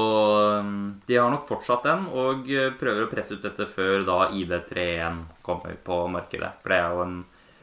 eh, 0.58 0.70
de 1.06 1.18
har 1.18 1.30
nok 1.32 1.48
fortsatt 1.50 1.86
den, 1.86 2.08
og 2.18 2.50
eh, 2.50 2.72
prøver 2.80 3.06
å 3.06 3.10
presse 3.12 3.38
ut 3.38 3.44
dette 3.46 3.68
før 3.70 4.06
da 4.08 4.20
ID31 4.34 5.20
kommer 5.46 5.78
på 5.86 6.00
markedet. 6.12 6.56
For 6.64 6.74
det 6.74 6.80
er 6.82 6.96
jo 6.96 7.04
en 7.06 7.18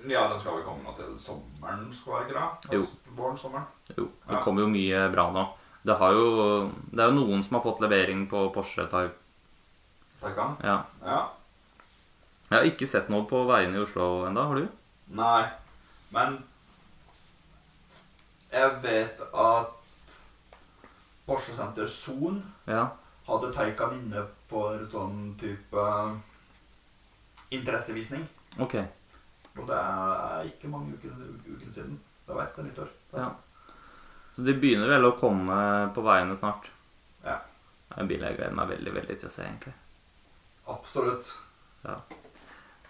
ja, 0.04 0.26
den 0.28 0.36
skal 0.36 0.58
vel 0.58 0.64
komme 0.66 0.84
nå 0.84 0.92
til 0.98 1.14
sommeren, 1.16 1.86
skal 1.96 2.12
være 2.12 2.24
ikke 2.26 2.36
det? 2.36 2.74
Jo. 2.76 2.80
Altså, 2.82 3.12
Våren, 3.16 3.38
sommeren. 3.40 3.68
Jo, 3.96 4.08
det 4.28 4.40
kommer 4.44 4.66
jo 4.66 4.72
mye 4.74 5.04
bra 5.14 5.24
nå. 5.32 5.44
Det, 5.84 5.94
har 6.00 6.16
jo, 6.16 6.26
det 6.92 7.00
er 7.00 7.08
jo 7.08 7.22
noen 7.22 7.44
som 7.44 7.56
har 7.56 7.64
fått 7.64 7.80
levering 7.84 8.26
på 8.28 8.42
Porsche 8.52 8.84
Type. 8.92 9.16
Taycan. 10.20 10.58
Ja. 10.64 10.76
Ja. 11.04 11.20
Jeg 12.50 12.56
har 12.58 12.68
ikke 12.68 12.88
sett 12.88 13.08
noe 13.12 13.24
på 13.28 13.40
veiene 13.48 13.78
i 13.78 13.84
Oslo 13.84 14.26
ennå, 14.28 14.44
har 14.50 14.60
du? 14.60 14.68
Nei, 15.16 15.40
men 16.12 16.36
jeg 18.52 18.76
vet 18.84 19.24
at 19.32 19.83
Porsche 21.26 21.54
Center 21.56 21.86
Son 21.88 22.42
Ja. 22.68 22.88
hadde 23.26 23.52
Taycan 23.54 23.94
inne 23.98 24.26
for 24.48 24.78
sånn 24.92 25.34
type 25.40 25.84
interessevisning. 27.50 28.26
Ok. 28.60 28.74
Og 29.58 29.66
det 29.68 29.76
er 29.78 30.48
ikke 30.50 30.70
mange 30.70 30.96
uker, 30.96 31.14
uker 31.46 31.70
siden. 31.72 31.98
Det 32.26 32.34
var 32.34 32.46
etter 32.48 32.66
nyttår. 32.66 32.88
Ja. 33.14 33.30
Så 34.34 34.42
de 34.44 34.54
begynner 34.58 34.90
vel 34.90 35.06
å 35.06 35.14
komme 35.18 35.56
på 35.94 36.02
veiene 36.02 36.34
snart. 36.36 36.68
Ja. 37.24 37.38
Det 37.88 37.96
er 37.96 38.02
en 38.02 38.10
bil 38.10 38.24
jeg 38.26 38.36
gleder 38.38 38.56
meg 38.58 38.72
veldig 38.72 38.94
veldig 38.96 39.18
til 39.20 39.28
å 39.30 39.32
se, 39.32 39.44
egentlig. 39.46 39.74
Absolutt. 40.74 41.30
Ja. 41.84 41.98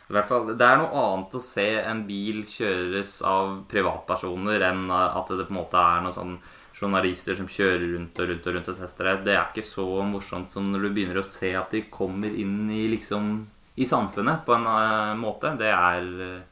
I 0.05 0.13
hvert 0.13 0.29
fall, 0.29 0.47
Det 0.57 0.67
er 0.67 0.77
noe 0.79 1.03
annet 1.03 1.35
å 1.35 1.41
se 1.43 1.67
en 1.81 2.07
bil 2.07 2.43
kjøres 2.49 3.23
av 3.27 3.65
privatpersoner 3.69 4.63
enn 4.71 4.91
at 4.93 5.29
det 5.33 5.47
på 5.49 5.53
en 5.55 5.61
måte 5.61 5.81
er 5.81 6.03
noe 6.05 6.13
sånn 6.13 6.39
journalister 6.75 7.37
som 7.39 7.49
kjører 7.51 7.85
rundt 7.95 8.19
og 8.19 8.31
rundt 8.31 8.49
og 8.49 8.57
rundt 8.57 8.71
og 8.73 8.81
tester 8.81 9.11
deg, 9.11 9.25
Det 9.27 9.37
er 9.37 9.45
ikke 9.47 9.67
så 9.67 9.87
morsomt 10.07 10.51
som 10.53 10.67
når 10.71 10.87
du 10.87 10.89
begynner 10.91 11.21
å 11.21 11.27
se 11.27 11.53
at 11.55 11.71
de 11.71 11.85
kommer 11.91 12.35
inn 12.35 12.71
i 12.71 12.89
liksom 12.93 13.47
i 13.75 13.87
samfunnet 13.87 14.45
på 14.47 14.55
en 14.55 14.67
uh, 14.67 15.15
måte. 15.19 15.55
Det 15.59 15.71
er 15.71 16.11
eh, 16.23 16.43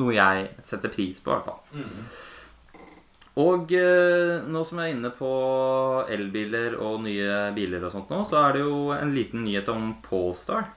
noe 0.00 0.14
jeg 0.16 0.46
setter 0.64 0.92
pris 0.92 1.18
på, 1.20 1.28
i 1.28 1.34
hvert 1.34 1.44
fall. 1.44 1.60
Mm. 1.76 2.06
Og 3.42 3.72
eh, 3.76 4.44
nå 4.44 4.62
som 4.68 4.80
jeg 4.80 4.90
er 4.90 4.96
inne 4.96 5.10
på 5.16 5.32
elbiler 6.12 6.76
og 6.80 7.02
nye 7.04 7.50
biler 7.56 7.84
og 7.84 7.92
sånt 7.94 8.12
nå, 8.12 8.22
så 8.28 8.42
er 8.42 8.56
det 8.56 8.64
jo 8.64 8.92
en 8.92 9.14
liten 9.16 9.44
nyhet 9.44 9.68
om 9.72 9.94
Polestar. 10.04 10.68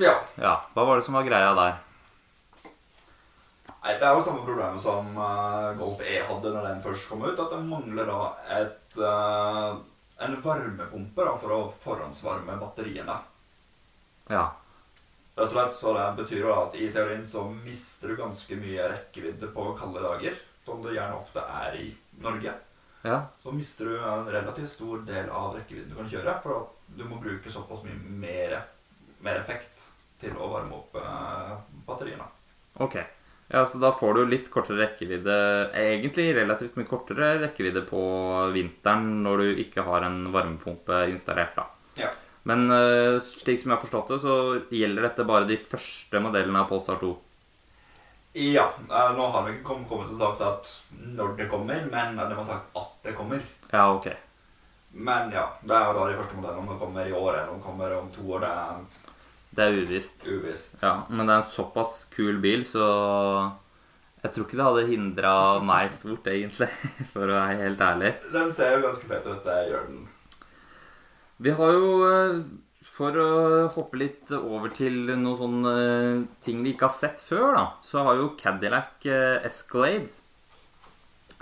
Ja. 0.00 0.16
Ja, 0.40 0.58
hva 0.74 0.86
var 0.88 0.98
det 0.98 1.06
som 1.06 1.16
var 1.16 1.26
greia 1.28 1.52
der? 1.56 1.76
Nei, 3.84 3.98
Det 4.00 4.06
er 4.08 4.16
jo 4.16 4.24
samme 4.24 4.44
problemet 4.46 4.80
som 4.80 5.10
uh, 5.18 5.74
Golf 5.76 6.00
E 6.00 6.16
hadde 6.24 6.52
når 6.54 6.68
den 6.70 6.82
først 6.84 7.08
kom 7.10 7.24
ut. 7.26 7.36
At 7.36 7.52
det 7.52 7.60
mangler 7.68 8.08
da 8.08 8.20
et, 8.56 8.96
uh, 8.96 9.76
en 10.24 10.36
varmepumpe 10.40 11.26
da, 11.26 11.34
for 11.40 11.52
å 11.52 11.58
forhåndsvarme 11.82 12.56
batteriene. 12.62 13.16
Ja. 14.32 14.46
Rett 15.34 15.50
og 15.50 15.52
slett, 15.52 15.76
så 15.76 15.92
Det 15.98 16.06
betyr 16.22 16.46
jo 16.46 16.54
at 16.54 16.76
i 16.80 16.88
teorien 16.94 17.26
så 17.28 17.42
mister 17.50 18.08
du 18.08 18.16
ganske 18.22 18.56
mye 18.56 18.86
rekkevidde 18.88 19.50
på 19.52 19.66
kalde 19.76 20.04
dager. 20.04 20.38
Som 20.64 20.80
det 20.80 20.94
gjerne 20.94 21.18
ofte 21.18 21.42
er 21.44 21.76
i 21.76 21.90
Norge. 22.24 22.54
Ja. 23.04 23.18
Så 23.42 23.52
mister 23.52 23.90
du 23.90 23.98
en 23.98 24.30
relativt 24.32 24.72
stor 24.72 25.02
del 25.04 25.28
av 25.28 25.58
rekkevidden 25.58 25.92
du 25.92 25.98
kan 25.98 26.08
kjøre. 26.08 26.38
For 26.46 26.62
at 26.62 26.94
du 26.96 27.04
må 27.04 27.20
bruke 27.20 27.52
såpass 27.52 27.84
mye 27.84 28.16
mer, 28.22 28.56
mer 29.20 29.42
effekt 29.42 29.90
til 30.22 30.32
å 30.40 30.48
varme 30.54 30.78
opp 30.78 30.96
uh, 30.96 31.58
batteriene. 31.84 32.30
Ok. 32.80 32.96
Ja, 33.52 33.66
så 33.68 33.78
da 33.78 33.90
får 33.92 34.14
du 34.14 34.20
litt 34.26 34.46
kortere 34.50 34.78
rekkevidde 34.86 35.34
Egentlig 35.76 36.30
relativt 36.34 36.78
mye 36.78 36.88
kortere 36.88 37.34
rekkevidde 37.42 37.82
på 37.86 38.00
vinteren 38.54 39.22
når 39.22 39.42
du 39.42 39.60
ikke 39.66 39.84
har 39.84 40.06
en 40.06 40.30
varmepumpe 40.32 41.02
installert, 41.12 41.52
da. 41.58 41.66
Ja. 42.00 42.08
Men 42.48 42.64
eh, 42.72 43.18
slik 43.24 43.60
som 43.60 43.70
jeg 43.72 43.76
har 43.78 43.84
forstått 43.84 44.10
det, 44.14 44.18
så 44.24 44.34
gjelder 44.72 45.06
dette 45.10 45.24
bare 45.28 45.46
de 45.48 45.56
første 45.60 46.20
modellene 46.24 46.60
av 46.64 46.68
Polestar 46.72 46.98
2. 47.00 47.12
Ja, 48.34 48.64
eh, 48.90 49.12
nå 49.16 49.28
har 49.30 49.44
vi 49.46 49.52
ikke 49.54 49.68
kom- 49.68 49.84
kommet 49.88 50.10
og 50.12 50.18
sagt 50.18 50.42
at 50.42 50.72
når 51.14 51.36
det 51.38 51.48
kommer, 51.52 51.84
men 51.92 52.16
de 52.18 52.34
har 52.34 52.44
sagt 52.48 52.72
at 52.80 52.90
det 53.06 53.14
kommer. 53.16 53.40
Ja, 53.70 53.86
ok. 53.94 54.08
Men 54.94 55.30
ja, 55.34 55.46
det 55.62 55.74
er 55.74 55.88
jo 55.88 55.94
da 56.00 56.08
de 56.10 56.18
første 56.20 56.36
modellene. 56.40 56.64
Om 56.64 56.72
de 56.72 56.78
kommer 56.84 57.06
i 57.08 57.12
år 57.16 57.30
eller 57.34 57.48
om 57.52 57.60
de 57.60 57.66
kommer 57.68 57.94
om 58.00 58.10
to 58.14 58.26
år, 58.34 58.44
det 58.44 58.50
er 58.50 59.13
Det 59.54 59.64
er 59.64 59.76
uvisst. 59.84 60.24
uvisst. 60.26 60.80
Ja, 60.82 61.04
men 61.08 61.26
det 61.28 61.34
er 61.36 61.42
en 61.44 61.52
såpass 61.54 62.00
kul 62.14 62.40
bil, 62.42 62.64
så 62.66 62.84
jeg 64.24 64.32
tror 64.32 64.46
ikke 64.46 64.58
det 64.58 64.66
hadde 64.66 64.88
hindra 64.88 65.34
meg 65.62 65.92
stort, 65.94 66.26
egentlig, 66.32 66.70
for 67.12 67.28
å 67.28 67.36
være 67.36 67.58
helt 67.62 67.82
ærlig. 67.84 68.12
Den 68.34 68.52
ser 68.56 68.76
jo 68.76 68.84
ganske 68.88 69.08
fet 69.10 69.26
ut, 69.30 69.44
det 69.46 69.58
gjør 69.70 69.88
den. 69.90 70.04
Vi 71.44 71.52
har 71.58 71.72
jo, 71.76 71.88
eh, 72.08 72.36
for 72.94 73.16
å 73.20 73.30
hoppe 73.74 73.98
litt 74.00 74.30
over 74.38 74.70
til 74.74 75.00
noen 75.12 75.36
sånne 75.38 75.74
ting 76.46 76.62
vi 76.64 76.72
ikke 76.74 76.88
har 76.88 76.94
sett 76.96 77.22
før, 77.26 77.50
da, 77.58 77.64
så 77.84 78.04
har 78.06 78.20
jo 78.20 78.32
Cadillac 78.40 79.04
eh, 79.10 79.38
Escalade 79.48 80.08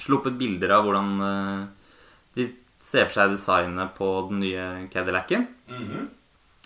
sluppet 0.02 0.34
bilder 0.40 0.72
av 0.74 0.86
hvordan 0.88 1.10
eh, 1.22 1.60
de 2.38 2.48
ser 2.82 3.06
for 3.06 3.20
seg 3.20 3.36
designet 3.36 3.92
på 3.94 4.08
den 4.30 4.40
nye 4.42 4.64
Cadillacen. 4.90 5.46
Mhm. 5.70 6.10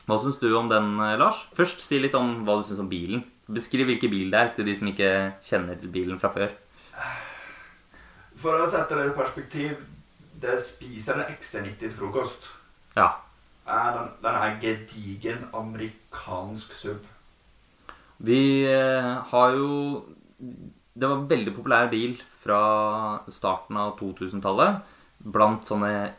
Hva 0.06 0.20
syns 0.22 0.38
du 0.38 0.52
om 0.54 0.68
den, 0.70 1.00
eh, 1.00 1.16
Lars? 1.18 1.40
Først 1.58 1.80
si 1.82 1.98
litt 1.98 2.14
om 2.14 2.44
hva 2.46 2.60
du 2.60 2.68
syns 2.68 2.78
om 2.78 2.88
bilen. 2.88 3.24
Beskriv 3.50 3.86
hvilken 3.86 4.10
bil 4.10 4.30
det 4.30 4.38
er 4.38 4.54
til 4.54 4.66
de 4.66 4.76
som 4.78 4.86
ikke 4.90 5.10
kjenner 5.42 5.76
bilen 5.90 6.18
fra 6.18 6.30
før. 6.30 6.50
For 8.36 8.62
å 8.62 8.70
sette 8.70 8.94
det 8.94 9.10
i 9.10 9.16
perspektiv 9.16 9.76
Det 10.36 10.58
spiser 10.60 11.16
en 11.16 11.30
XC90 11.32 11.78
til 11.80 11.90
frokost. 11.90 12.50
Ja. 12.94 13.22
Den, 13.66 14.10
den 14.22 14.34
er 14.36 14.58
gedigen 14.60 15.46
amerikansk 15.56 16.74
sub. 16.76 17.06
Vi 18.18 18.66
eh, 18.68 19.16
har 19.30 19.56
jo 19.56 20.04
Det 20.60 21.08
var 21.08 21.16
en 21.16 21.28
veldig 21.28 21.54
populær 21.56 21.88
bil 21.90 22.20
fra 22.44 22.60
starten 23.28 23.76
av 23.80 23.96
2000-tallet 23.98 24.84
blant 25.32 25.64
sånne 25.66 26.12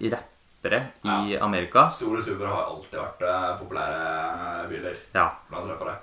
rappere 0.64 0.80
i 1.06 1.38
Amerika. 1.38 1.90
Store 1.94 2.22
suber 2.24 2.48
har 2.50 2.66
alltid 2.72 3.00
vært 3.00 3.22
eh, 3.22 3.58
populære 3.62 4.68
biler 4.70 4.96
Ja. 5.16 5.30
blant 5.50 5.70
rappere. 5.70 5.98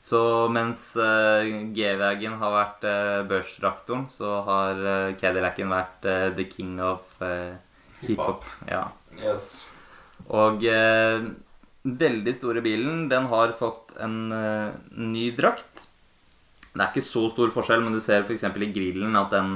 Så 0.00 0.48
mens 0.48 0.96
uh, 0.96 1.44
G-Wagen 1.76 2.38
har 2.40 2.52
vært 2.54 2.84
uh, 2.88 3.26
børstraktoren, 3.28 4.06
så 4.08 4.38
har 4.46 4.78
uh, 4.80 5.12
Cadillacen 5.20 5.68
vært 5.68 6.06
uh, 6.08 6.30
the 6.32 6.46
king 6.48 6.78
of 6.80 7.02
uh, 7.20 7.52
hiphop. 8.00 8.46
Ja. 8.66 8.86
Yes. 9.20 9.66
Og 10.32 10.64
uh, 10.64 11.28
veldig 11.84 12.32
store 12.38 12.62
bilen, 12.64 13.10
den 13.12 13.28
har 13.28 13.52
fått 13.56 13.94
en 14.00 14.16
eh, 14.32 14.72
ny 15.00 15.30
drakt. 15.36 15.86
Det 16.74 16.80
er 16.84 16.90
ikke 16.90 17.04
så 17.04 17.22
stor 17.32 17.48
forskjell, 17.54 17.80
men 17.80 17.94
du 17.96 18.00
ser 18.04 18.20
f.eks. 18.26 18.44
i 18.44 18.68
grillen 18.72 19.16
at 19.16 19.32
den 19.32 19.54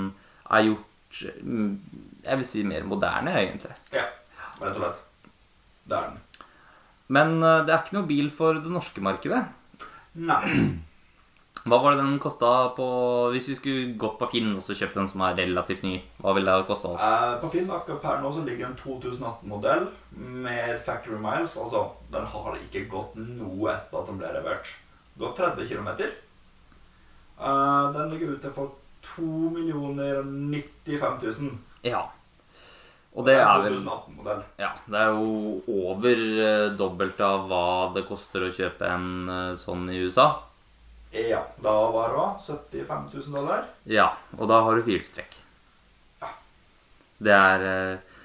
er 0.48 0.64
gjort 0.70 1.20
mm, 1.44 1.74
Jeg 2.24 2.40
vil 2.40 2.48
si 2.48 2.64
mer 2.66 2.86
moderne, 2.88 3.34
egentlig. 3.40 3.74
Ja, 3.92 4.06
rett 4.60 4.72
og 4.74 4.80
slett. 4.80 5.02
Det 5.84 5.98
er 5.98 6.08
den. 6.08 6.48
Men 7.12 7.36
eh, 7.42 7.60
det 7.66 7.74
er 7.74 7.84
ikke 7.84 7.98
noe 7.98 8.08
bil 8.08 8.32
for 8.32 8.58
det 8.60 8.72
norske 8.72 9.04
markedet. 9.04 9.44
Nei. 10.14 10.42
Hva 11.64 11.78
var 11.80 11.94
det 11.94 12.02
den 12.02 12.18
kosta 12.20 12.48
på 12.76 12.86
Hvis 13.32 13.46
vi 13.48 13.54
skulle 13.56 13.92
gått 13.96 14.18
på 14.20 14.26
Finn 14.34 14.50
og 14.52 14.60
så 14.60 14.74
kjøpt 14.76 14.98
en 15.00 15.06
som 15.08 15.22
er 15.24 15.38
relativt 15.38 15.80
ny, 15.86 15.94
hva 16.20 16.34
ville 16.36 16.52
det 16.52 16.66
kosta 16.68 16.90
oss? 16.92 17.04
Eh, 17.04 17.36
på 17.40 17.48
Finn 17.54 17.70
akkurat 17.72 18.02
per 18.02 18.20
nå 18.20 18.32
så 18.36 18.44
ligger 18.44 18.68
en 18.68 18.76
2018-modell 18.82 19.86
med 20.44 20.74
factory 20.84 21.16
miles. 21.16 21.56
Altså, 21.60 21.86
den 22.12 22.28
har 22.34 22.58
ikke 22.60 22.84
gått 22.92 23.16
noe 23.16 23.72
etter 23.72 24.00
at 24.00 24.10
den 24.10 24.20
ble 24.20 24.32
levert. 24.36 24.74
Gått 25.20 25.40
30 25.40 25.70
km. 25.70 25.90
den 27.96 28.12
ligger 28.12 28.36
ute 28.36 28.52
for 28.52 28.74
2 29.14 29.24
095 29.56 31.18
000. 31.22 31.56
Ja. 31.84 32.06
Og 33.14 33.26
det 33.28 33.36
er 33.38 33.60
vel 33.62 33.76
Ja, 34.58 34.72
det 34.90 34.98
er 34.98 35.12
jo 35.14 35.60
over 35.70 36.22
eh, 36.44 36.72
dobbelt 36.74 37.20
av 37.22 37.44
hva 37.50 37.66
det 37.94 38.02
koster 38.08 38.42
å 38.42 38.50
kjøpe 38.54 38.88
en 38.90 39.30
eh, 39.30 39.52
sånn 39.60 39.86
i 39.92 40.00
USA. 40.02 40.26
Ja, 41.14 41.44
da 41.62 41.74
var 41.94 42.10
det 42.10 42.16
hva? 42.18 42.26
75 42.42 43.04
000 43.12 43.36
dollar? 43.36 43.68
Ja, 43.86 44.08
og 44.34 44.50
da 44.50 44.64
har 44.66 44.74
du 44.74 44.82
firehjulstrekk. 44.82 45.36
Ja. 46.24 46.32
Det 47.28 47.36
er 47.36 47.66
eh, 47.68 48.16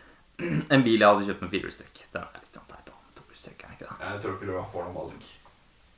en 0.74 0.88
bil 0.88 0.98
jeg 0.98 1.06
hadde 1.06 1.28
kjøpt 1.28 1.46
med 1.46 1.54
firehjulstrekk. 1.54 2.02
Den 2.16 2.26
er 2.26 2.42
litt 2.42 2.58
sånn 2.58 2.66
teit. 2.72 2.90
Tohjulstrekk 3.20 3.68
er 3.68 3.76
ikke 3.76 3.86
det? 3.92 4.00
Jeg 4.08 4.24
tror 4.24 4.36
ikke 4.40 4.50
du 4.50 4.58
får 4.74 4.88
noen 4.88 4.98
valg. 5.04 5.30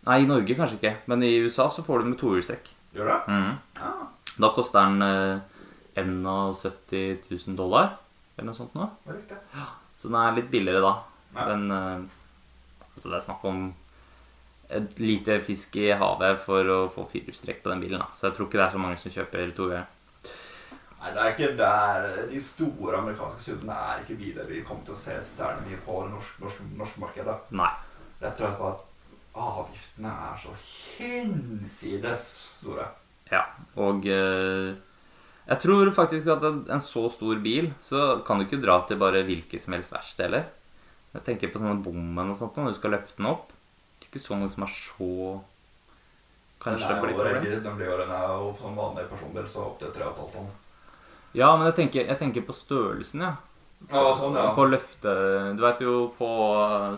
Nei, 0.09 0.19
i 0.19 0.27
Norge 0.27 0.57
kanskje 0.57 0.81
ikke, 0.81 0.93
men 1.13 1.23
i 1.23 1.31
USA 1.45 1.69
så 1.71 1.85
får 1.87 2.01
du 2.01 2.09
den 2.09 2.17
med 2.17 2.19
tohjulstrekk. 2.25 2.67
Gjør 2.97 3.13
det? 3.13 3.17
Mm. 3.31 3.55
Ja. 3.79 3.95
Da 4.41 4.51
koster 4.51 4.83
den 4.83 5.41
71 5.95 7.29
000 7.29 7.57
dollar, 7.59 7.95
eller 8.35 8.49
noe 8.51 8.57
sånt 8.57 8.75
nå. 8.77 8.87
Er. 9.11 9.69
Så 9.97 10.09
den 10.09 10.17
er 10.21 10.35
litt 10.37 10.51
billigere 10.51 10.83
da. 10.83 10.93
Ja. 11.35 11.47
Men 11.51 11.71
eh, 11.75 12.91
altså 12.91 13.11
det 13.11 13.17
er 13.19 13.25
snakk 13.27 13.47
om 13.47 13.63
et 14.71 14.99
lite 15.03 15.39
fisk 15.43 15.75
i 15.81 15.89
havet 15.99 16.39
for 16.45 16.67
å 16.71 16.77
få 16.91 17.03
firehjulstrekk 17.11 17.63
på 17.63 17.73
den 17.73 17.83
bilen. 17.83 18.03
da. 18.03 18.07
Så 18.15 18.29
jeg 18.29 18.37
tror 18.37 18.47
ikke 18.47 18.61
det 18.61 18.67
er 18.67 18.75
så 18.75 18.83
mange 18.83 19.01
som 19.01 19.13
kjøper 19.13 19.55
tohjul. 19.57 19.81
Nei, 21.01 21.11
det 21.15 21.21
er 21.21 21.31
ikke 21.31 21.47
der 21.57 22.03
De 22.29 22.39
store 22.45 22.99
amerikanske 22.99 23.41
sudene 23.41 23.73
er 23.73 24.03
ikke 24.03 24.19
biler 24.19 24.45
vi 24.45 24.61
kommer 24.61 24.85
til 24.85 24.93
å 24.93 25.01
se 25.01 25.15
særlig 25.25 25.71
mye 25.71 25.79
på 25.81 25.95
det 26.03 26.11
norske, 26.13 26.43
norsk, 26.43 26.63
norsk 26.77 26.99
markedet. 27.01 27.37
Nei. 27.57 27.71
Rett 28.21 28.37
og 28.37 28.45
slett 28.45 28.63
at 28.69 28.87
avgiftene 29.41 30.11
er 30.27 30.39
så 30.43 30.53
hinsides 30.99 32.27
store. 32.59 32.85
Ja, 33.31 33.45
og 33.79 34.05
eh, 34.05 34.75
jeg 35.49 35.59
tror 35.61 35.91
faktisk 35.91 36.27
at 36.27 36.43
en, 36.43 36.65
en 36.69 36.81
så 36.81 37.09
stor 37.11 37.35
bil, 37.43 37.71
så 37.79 38.23
kan 38.25 38.37
du 38.39 38.45
ikke 38.45 38.61
dra 38.61 38.79
til 38.87 38.97
bare 39.01 39.23
hvilket 39.27 39.59
som 39.61 39.73
helst 39.73 39.91
verksted 39.91 40.25
heller. 40.29 40.45
Jeg 41.13 41.23
tenker 41.27 41.51
på 41.51 41.59
sånne 41.59 41.83
bommen 41.83 42.29
og 42.31 42.37
sånt 42.39 42.55
når 42.55 42.71
du 42.71 42.73
skal 42.79 42.91
løfte 42.91 43.17
den 43.17 43.25
opp. 43.31 43.49
Det 43.99 44.05
er 44.07 44.11
ikke 44.13 44.23
så 44.27 44.37
noe 44.39 44.49
som 44.53 44.63
er 44.63 44.71
så 44.75 45.41
Kanskje 46.61 46.93
blir 47.01 47.15
veldig- 47.17 47.63
den 47.63 47.75
blir 47.77 47.87
jo 47.89 47.97
den 47.97 48.11
er 48.11 48.27
jo 48.27 48.55
som 48.61 48.75
vanlig 48.75 49.07
personbil 49.09 49.47
så 49.49 49.63
opp 49.65 49.79
til 49.79 49.89
3,5 49.91 50.31
tonn. 50.33 50.49
Ja, 51.33 51.55
men 51.57 51.65
jeg 51.71 51.75
tenker, 51.75 52.05
jeg 52.05 52.19
tenker 52.19 52.41
på 52.45 52.53
størrelsen, 52.53 53.21
ja. 53.21 53.35
Ja, 53.89 54.13
sånn, 54.13 54.35
ja. 54.35 54.53
På 54.53 54.67
løfte 54.69 55.55
Du 55.57 55.63
vet 55.63 55.79
jo 55.81 56.13
på 56.19 56.27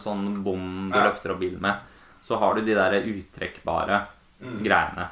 sånn 0.03 0.43
bom 0.43 0.91
du 0.91 0.97
Ja. 0.99 1.05
løfter 1.09 1.31
opp 1.31 1.39
bilen 1.39 1.61
med, 1.61 1.77
så 2.25 2.37
har 2.37 2.55
du 2.55 2.61
de 2.61 2.73
der 2.75 2.91
uttrekkbare 3.07 4.07
Mm. 4.41 4.63
greiene. 4.63 5.09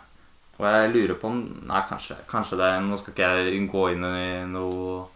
Og 0.61 0.67
jeg 0.69 0.91
lurer 0.93 1.17
på 1.17 1.29
om 1.31 1.39
Nei, 1.65 1.81
kanskje, 1.89 2.19
kanskje 2.29 2.59
det 2.59 2.69
Nå 2.85 2.99
skal 3.01 3.15
ikke 3.15 3.29
jeg 3.33 3.63
gå 3.71 3.85
inn 3.95 4.05
i 4.05 4.27
noe 4.51 5.07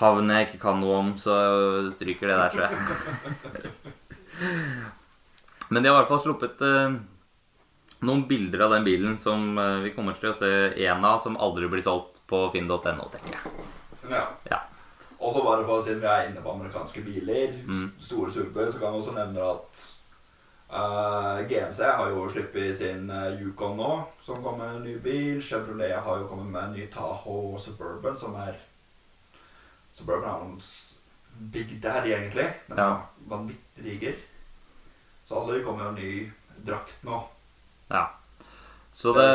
havn 0.00 0.30
jeg 0.32 0.46
ikke 0.46 0.60
kan 0.62 0.78
noe 0.80 0.96
om, 1.00 1.08
så 1.20 1.34
stryker 1.92 2.30
det 2.30 2.36
der, 2.38 2.52
tror 2.54 2.62
jeg. 2.64 3.72
Men 5.70 5.82
de 5.82 5.90
har 5.90 5.98
i 5.98 5.98
hvert 6.00 6.08
fall 6.08 6.22
sluppet 6.24 6.62
eh, 6.64 6.94
noen 8.08 8.22
bilder 8.30 8.64
av 8.64 8.72
den 8.78 8.86
bilen 8.86 9.18
som 9.20 9.58
eh, 9.60 9.82
vi 9.84 9.92
kommer 9.92 10.16
til 10.16 10.30
å 10.32 10.36
se 10.38 10.48
én 10.80 11.04
av 11.04 11.20
som 11.20 11.36
aldri 11.36 11.68
blir 11.68 11.84
solgt 11.84 12.22
på 12.30 12.46
finn.no, 12.54 12.80
tenker 13.12 13.36
jeg. 13.36 13.68
Ja. 14.08 14.24
Ja. 14.48 14.62
Og 15.20 15.34
så 15.36 15.44
bare 15.44 15.66
for 15.68 15.76
å 15.76 15.82
si 15.84 15.90
siden 15.90 16.00
vi 16.00 16.08
er 16.08 16.30
inne 16.30 16.40
på 16.44 16.54
amerikanske 16.54 17.04
biler, 17.04 17.58
Mm. 17.68 17.90
store 18.00 18.32
super, 18.32 18.70
så 18.72 18.80
kan 18.80 18.94
vi 18.94 19.02
også 19.02 19.16
nevne 19.18 19.50
at 19.52 19.84
eh, 20.72 21.48
GMC 21.48 21.80
har 21.82 22.10
jo 22.10 22.28
sluppet 22.30 22.76
sin 22.78 23.10
uh, 23.10 23.42
Yukon 23.42 23.76
nå, 23.76 23.90
som 24.24 24.42
kommer 24.42 24.66
med 24.66 24.76
en 24.76 24.84
ny 24.84 24.98
bil. 24.98 25.42
Chevrolet 25.42 25.96
har 25.96 26.18
jo 26.18 26.28
kommet 26.30 26.52
med 26.52 26.62
en 26.62 26.76
ny 26.78 26.86
Tahoe 26.92 27.58
Suburban, 27.58 28.18
som 28.18 28.34
er 28.40 28.58
Suburban 29.94 30.28
er 30.30 30.44
noen 30.44 30.60
Big 31.52 31.76
Daddy, 31.82 32.12
egentlig. 32.14 32.48
Men 32.68 32.78
Ja. 32.78 32.90
vanvittig 33.26 33.84
diger. 33.84 34.14
Så 35.28 35.40
alle 35.40 35.64
kommer 35.64 35.90
med 35.90 35.98
en 35.98 36.04
ny 36.04 36.30
drakt 36.66 37.04
nå. 37.04 37.20
Ja. 37.90 38.06
Så 38.92 39.12
det, 39.14 39.28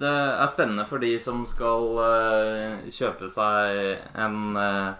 det 0.00 0.10
er 0.10 0.46
spennende 0.48 0.86
for 0.86 0.98
de 0.98 1.18
som 1.20 1.44
skal 1.46 1.98
uh, 1.98 2.86
kjøpe 2.90 3.28
seg 3.30 3.98
en 4.16 4.56
uh, 4.56 4.94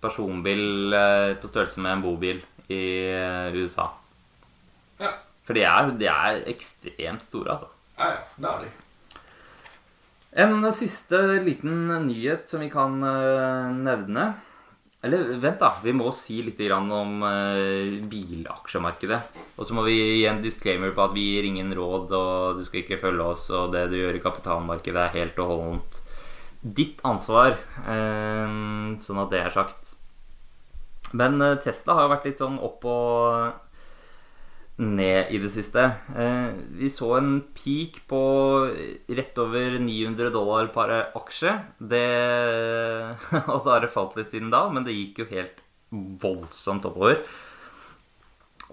personbil 0.00 0.92
eh, 0.92 1.34
på 1.40 1.48
størrelse 1.48 1.80
med 1.80 1.96
en 1.96 2.02
bobil 2.02 2.42
i 2.70 2.82
eh, 3.10 3.54
USA. 3.54 3.90
Ja. 4.98 5.14
For 5.48 5.56
de 5.56 5.64
er, 5.64 5.94
de 5.96 6.10
er 6.12 6.42
ekstremt 6.50 7.24
store, 7.24 7.56
altså. 7.56 7.70
Ja, 7.98 8.12
ja, 8.12 8.20
det 8.36 8.50
er 8.50 8.66
de. 8.66 8.74
En 10.44 10.60
siste 10.76 11.18
liten 11.40 11.88
nyhet 12.04 12.50
som 12.50 12.60
vi 12.60 12.68
kan 12.70 12.98
eh, 13.02 13.70
nevne. 13.74 14.26
Eller 15.02 15.38
vent, 15.40 15.60
da. 15.62 15.70
Vi 15.80 15.94
må 15.96 16.10
si 16.12 16.40
litt 16.44 16.60
om 16.74 17.22
eh, 17.24 17.96
bilaksjemarkedet. 18.10 19.20
Og 19.56 19.66
så 19.66 19.76
må 19.76 19.86
vi 19.86 19.96
gi 19.96 20.26
en 20.28 20.42
disclaimer 20.44 20.92
på 20.94 21.06
at 21.06 21.14
vi 21.16 21.24
gir 21.30 21.48
ingen 21.48 21.72
råd, 21.74 22.12
og 22.12 22.58
du 22.58 22.66
skal 22.66 22.82
ikke 22.82 23.00
følge 23.00 23.30
oss, 23.32 23.48
og 23.54 23.72
det 23.72 23.86
du 23.92 23.96
gjør 24.02 24.18
i 24.18 24.24
kapitalmarkedet, 24.24 25.06
er 25.06 25.16
helt 25.22 25.40
og 25.42 25.54
holdent 25.54 26.02
ditt 26.60 27.00
ansvar. 27.06 27.56
eh, 27.86 28.52
sånn 29.00 29.22
at 29.24 29.32
det 29.32 29.40
er 29.46 29.54
sagt. 29.54 29.96
Men 31.16 31.40
Tesla 31.64 31.94
har 31.96 32.04
jo 32.04 32.12
vært 32.12 32.26
litt 32.28 32.42
sånn 32.42 32.58
opp 32.60 32.84
og 32.84 33.67
ned 34.78 35.32
i 35.34 35.40
det 35.42 35.50
siste. 35.50 35.82
Eh, 36.14 36.54
vi 36.78 36.90
så 36.90 37.10
en 37.16 37.32
peak 37.56 38.00
på 38.10 38.20
rett 39.18 39.40
over 39.42 39.78
900 39.82 40.30
dollar 40.34 40.70
per 40.74 40.92
aksje. 41.18 41.54
Det, 41.78 42.04
og 43.52 43.58
så 43.58 43.74
har 43.74 43.82
det 43.82 43.92
falt 43.94 44.14
litt 44.18 44.30
siden 44.30 44.52
da, 44.54 44.68
men 44.70 44.86
det 44.86 44.94
gikk 44.94 45.24
jo 45.24 45.30
helt 45.32 45.62
voldsomt 46.22 46.86
oppover. 46.86 47.24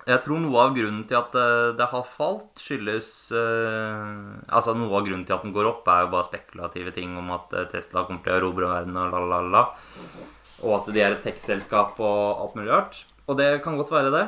Jeg 0.05 0.21
tror 0.21 0.37
noe 0.37 0.61
av 0.61 0.75
grunnen 0.75 1.01
til 1.09 1.17
at 1.17 1.33
eh, 1.41 1.73
det 1.79 1.89
har 1.89 2.05
falt, 2.13 2.51
skyldes 2.61 3.07
eh, 3.33 4.09
Altså 4.53 4.75
noe 4.77 4.93
av 4.99 5.07
grunnen 5.07 5.25
til 5.25 5.33
at 5.33 5.47
den 5.47 5.55
går 5.55 5.71
opp, 5.71 5.89
er 5.89 6.05
jo 6.05 6.13
bare 6.13 6.29
spekulative 6.29 6.93
ting 6.93 7.17
om 7.17 7.33
at 7.33 7.49
Tesla 7.73 8.05
kommer 8.05 8.21
til 8.21 8.35
å 8.35 8.39
erobre 8.43 8.69
verden 8.69 9.01
og 9.01 9.09
la, 9.09 9.25
la, 9.33 9.43
la. 9.57 9.67
Og 10.61 10.77
at 10.77 10.93
de 10.93 11.01
er 11.01 11.17
et 11.17 11.25
tech-selskap 11.25 11.97
og 11.97 12.45
alt 12.45 12.57
mulig 12.59 12.69
rart. 12.69 13.05
Og 13.25 13.41
det 13.41 13.55
kan 13.65 13.79
godt 13.79 13.89
være 13.89 14.13
det. 14.13 14.27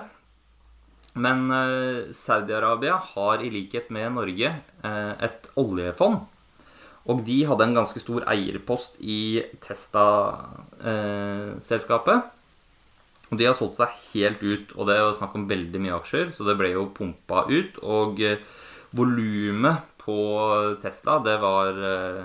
Men 1.17 1.51
eh, 1.51 2.11
Saudi-Arabia 2.15 2.95
har 3.13 3.41
i 3.41 3.49
likhet 3.53 3.89
med 3.93 4.11
Norge 4.15 4.49
eh, 4.53 5.13
et 5.27 5.47
oljefond. 5.57 6.17
Og 7.07 7.25
de 7.27 7.45
hadde 7.47 7.63
en 7.63 7.77
ganske 7.77 7.99
stor 8.03 8.21
eierpost 8.27 8.93
i 8.99 9.43
Testa-selskapet. 9.63 12.17
Og 13.27 13.35
de 13.39 13.45
har 13.47 13.55
solgt 13.59 13.77
seg 13.79 13.89
helt 14.13 14.41
ut, 14.43 14.73
og 14.75 14.87
det 14.87 14.93
er 14.95 15.01
jo 15.03 15.17
snakk 15.17 15.33
om 15.35 15.49
veldig 15.49 15.79
mye 15.83 15.97
aksjer, 15.97 16.27
så 16.35 16.41
det 16.47 16.57
ble 16.59 16.69
jo 16.71 16.93
pumpa 16.95 17.39
ut. 17.51 17.73
Og 17.83 18.21
eh, 18.23 18.39
volumet 18.95 19.77
på 19.99 20.17
Tesla, 20.83 21.19
det 21.23 21.35
var 21.43 21.71
eh, 21.75 22.23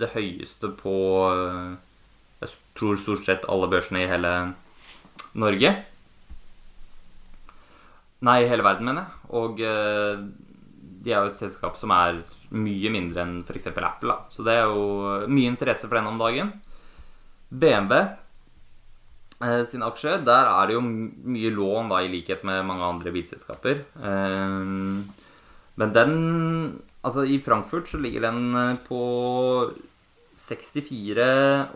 det 0.00 0.12
høyeste 0.12 0.68
på 0.82 0.96
eh, 1.30 1.70
Jeg 2.42 2.48
tror 2.76 3.00
stort 3.00 3.24
sett 3.28 3.48
alle 3.48 3.70
børsene 3.72 4.04
i 4.04 4.10
hele 4.10 4.32
Norge. 5.40 5.70
Nei, 8.22 8.42
hele 8.46 8.64
verden, 8.64 8.86
mener 8.86 9.06
jeg. 9.06 9.30
Og 9.38 9.62
eh, 9.66 10.22
de 11.02 11.12
er 11.12 11.24
jo 11.24 11.32
et 11.32 11.40
selskap 11.40 11.78
som 11.78 11.92
er 11.94 12.20
mye 12.54 12.92
mindre 12.94 13.24
enn 13.24 13.38
f.eks. 13.42 13.70
Apple. 13.72 14.12
Da. 14.12 14.18
Så 14.30 14.44
det 14.46 14.58
er 14.58 14.68
jo 14.70 15.26
mye 15.30 15.50
interesse 15.50 15.88
for 15.88 15.98
den 15.98 16.10
om 16.12 16.20
dagen. 16.20 16.52
BMW 17.50 17.98
eh, 19.42 19.64
sin 19.68 19.82
aksje, 19.86 20.20
der 20.26 20.50
er 20.52 20.70
det 20.70 20.78
jo 20.78 20.84
mye 20.84 21.50
lån, 21.54 21.90
da, 21.90 22.02
i 22.02 22.12
likhet 22.12 22.46
med 22.46 22.62
mange 22.68 22.86
andre 22.94 23.14
bilselskaper. 23.14 23.84
Eh, 23.98 24.62
men 25.82 25.94
den 25.98 26.16
Altså, 27.02 27.24
i 27.26 27.40
Frankfurt 27.42 27.88
så 27.90 27.98
ligger 27.98 28.22
den 28.28 28.76
på 28.86 28.98
64, 30.38 31.24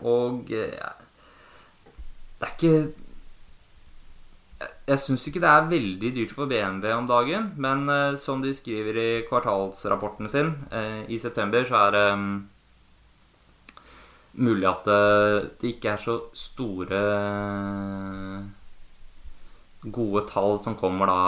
og 0.07 0.47
ja, 0.47 0.93
Det 2.39 2.47
er 2.47 2.53
ikke 2.53 3.06
Jeg, 4.87 5.01
syns 5.03 5.25
ikke 5.27 5.41
det 5.43 5.49
er 5.51 5.71
veldig 5.71 6.11
dyrt 6.15 6.31
for 6.35 6.47
BMW 6.47 6.91
om 6.95 7.07
dagen, 7.09 7.49
men 7.59 7.89
eh, 7.91 8.19
som 8.21 8.43
de 8.43 8.53
skriver 8.55 8.99
i 9.01 9.09
kvartalsrapporten 9.27 10.31
sin 10.31 10.53
eh, 10.71 11.01
i 11.11 11.19
september, 11.19 11.65
så 11.67 11.81
er 11.81 11.95
det 11.97 12.05
um, 12.15 12.29
mulig 14.37 14.67
at 14.69 14.87
eh, 14.87 15.49
det 15.59 15.73
ikke 15.75 15.93
er 15.95 16.03
så 16.03 16.17
store 16.37 17.01
gode 19.87 20.23
tall 20.29 20.57
som 20.63 20.77
kommer 20.79 21.09
da 21.09 21.21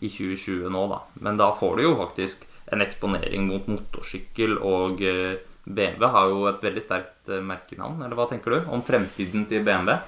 i 0.00 0.08
2020 0.08 0.70
nå, 0.72 0.86
da. 0.90 1.02
Men 1.24 1.38
da 1.40 1.50
får 1.56 1.76
du 1.76 1.84
jo 1.84 1.94
faktisk 2.00 2.46
en 2.72 2.82
eksponering 2.84 3.46
mot 3.48 3.68
motorsykkel, 3.68 4.56
og 4.64 5.02
eh, 5.04 5.38
BMW 5.64 6.10
har 6.14 6.30
jo 6.32 6.46
et 6.50 6.62
veldig 6.64 6.84
sterkt 6.84 7.30
eh, 7.30 7.44
merkenavn, 7.44 8.00
eller 8.02 8.16
hva 8.18 8.28
tenker 8.30 8.56
du 8.56 8.70
om 8.72 8.84
fremtiden 8.86 9.46
til 9.50 9.64
BMW? 9.66 9.98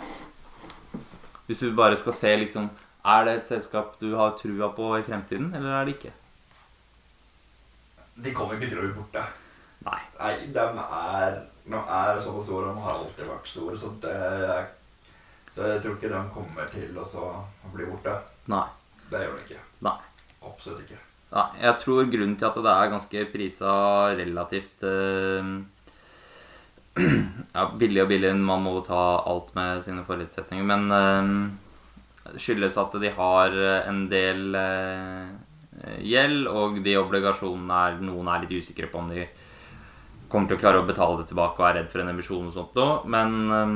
Hvis 1.53 1.61
du 1.61 1.75
bare 1.77 1.97
skal 2.01 2.15
se 2.17 2.31
liksom 2.41 2.71
Er 3.05 3.25
det 3.27 3.33
et 3.37 3.49
selskap 3.51 3.99
du 4.01 4.15
har 4.17 4.37
trua 4.39 4.71
på 4.73 4.87
i 4.97 5.03
fremtiden, 5.05 5.51
eller 5.55 5.75
er 5.75 5.85
det 5.85 5.97
ikke? 5.99 6.13
De 8.25 8.33
kommer 8.33 8.55
ikke 8.57 8.71
til 8.71 8.79
å 8.79 8.85
bli 8.87 8.93
borte. 8.95 9.25
Nei. 9.85 9.99
Nei, 10.21 10.31
de 10.55 10.63
er, 10.63 11.37
de 11.67 11.81
er 11.81 12.21
såpass 12.23 12.47
store, 12.47 12.71
de 12.71 12.85
har 12.85 12.95
alltid 12.95 13.27
vært 13.27 13.51
store, 13.51 13.77
så 13.83 13.91
det 14.05 14.15
er 14.15 14.71
Så 15.53 15.67
jeg 15.69 15.83
tror 15.83 15.99
ikke 15.99 16.13
de 16.15 16.23
kommer 16.33 16.71
til 16.73 17.03
å 17.03 17.27
bli 17.75 17.91
borte. 17.91 18.15
Nei. 18.49 18.65
Det 19.11 19.25
gjør 19.27 19.37
de 19.37 19.45
ikke. 19.49 19.61
Nei. 19.85 19.99
Absolutt 20.53 20.87
ikke. 20.87 21.01
Nei, 21.35 21.49
jeg 21.67 21.79
tror 21.83 22.13
grunnen 22.15 22.39
til 22.39 22.49
at 22.49 22.63
det 22.65 22.77
er 22.79 22.95
ganske 22.95 23.27
prisa 23.35 23.75
relativt 24.23 24.87
eh, 24.89 25.53
ja, 27.57 27.67
billig 27.79 28.05
og 28.05 28.13
billig. 28.13 28.35
Man 28.37 28.65
må 28.67 28.79
ta 28.87 29.03
alt 29.29 29.55
med 29.57 29.83
sine 29.85 30.05
forutsetninger. 30.07 30.67
Men 30.67 30.89
det 30.91 31.03
det 32.23 32.41
skyldes 32.41 32.79
at 32.79 32.95
de 33.03 33.11
har 33.17 33.57
en 33.89 34.05
del 34.11 34.55
eh, 34.55 35.33
gjeld, 36.07 36.47
og 36.49 36.79
de 36.85 36.95
obligasjonene 37.01 37.81
er 37.89 37.99
noen 38.05 38.31
er 38.31 38.45
litt 38.45 38.63
usikre 38.63 38.89
på 38.91 39.01
om 39.01 39.11
de 39.11 39.27
kommer 40.33 40.49
til 40.49 40.57
å 40.57 40.63
klare 40.63 40.81
å 40.81 40.87
betale 40.89 41.19
det 41.21 41.29
tilbake 41.33 41.61
og 41.61 41.67
er 41.69 41.81
redd 41.81 41.91
for 41.93 42.01
en 42.01 42.13
emisjon 42.13 42.47
og 42.49 42.55
sånt 42.55 42.79
noe. 42.79 43.03
Men 43.11 43.37
eh, 43.59 43.75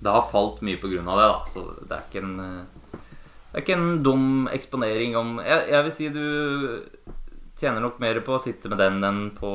det 0.00 0.16
har 0.16 0.30
falt 0.30 0.62
mye 0.64 0.80
av 0.80 1.20
det, 1.20 1.28
da. 1.28 1.38
Så 1.46 1.66
det 1.84 1.96
er 1.96 2.08
ikke 2.08 2.24
en 2.24 2.36
eh, 2.46 2.76
det 3.50 3.58
er 3.58 3.64
ikke 3.64 3.74
en 3.80 4.02
dum 4.06 4.26
eksponering 4.46 5.16
om 5.18 5.30
Jeg, 5.42 5.64
jeg 5.72 5.82
vil 5.82 5.94
si 5.96 6.08
du 6.14 6.26
tjener 7.58 7.82
nok 7.82 7.96
mer 7.98 8.20
på 8.22 8.36
å 8.36 8.42
sitte 8.42 8.70
med 8.70 8.78
den 8.78 9.02
enn 9.02 9.24
på, 9.34 9.50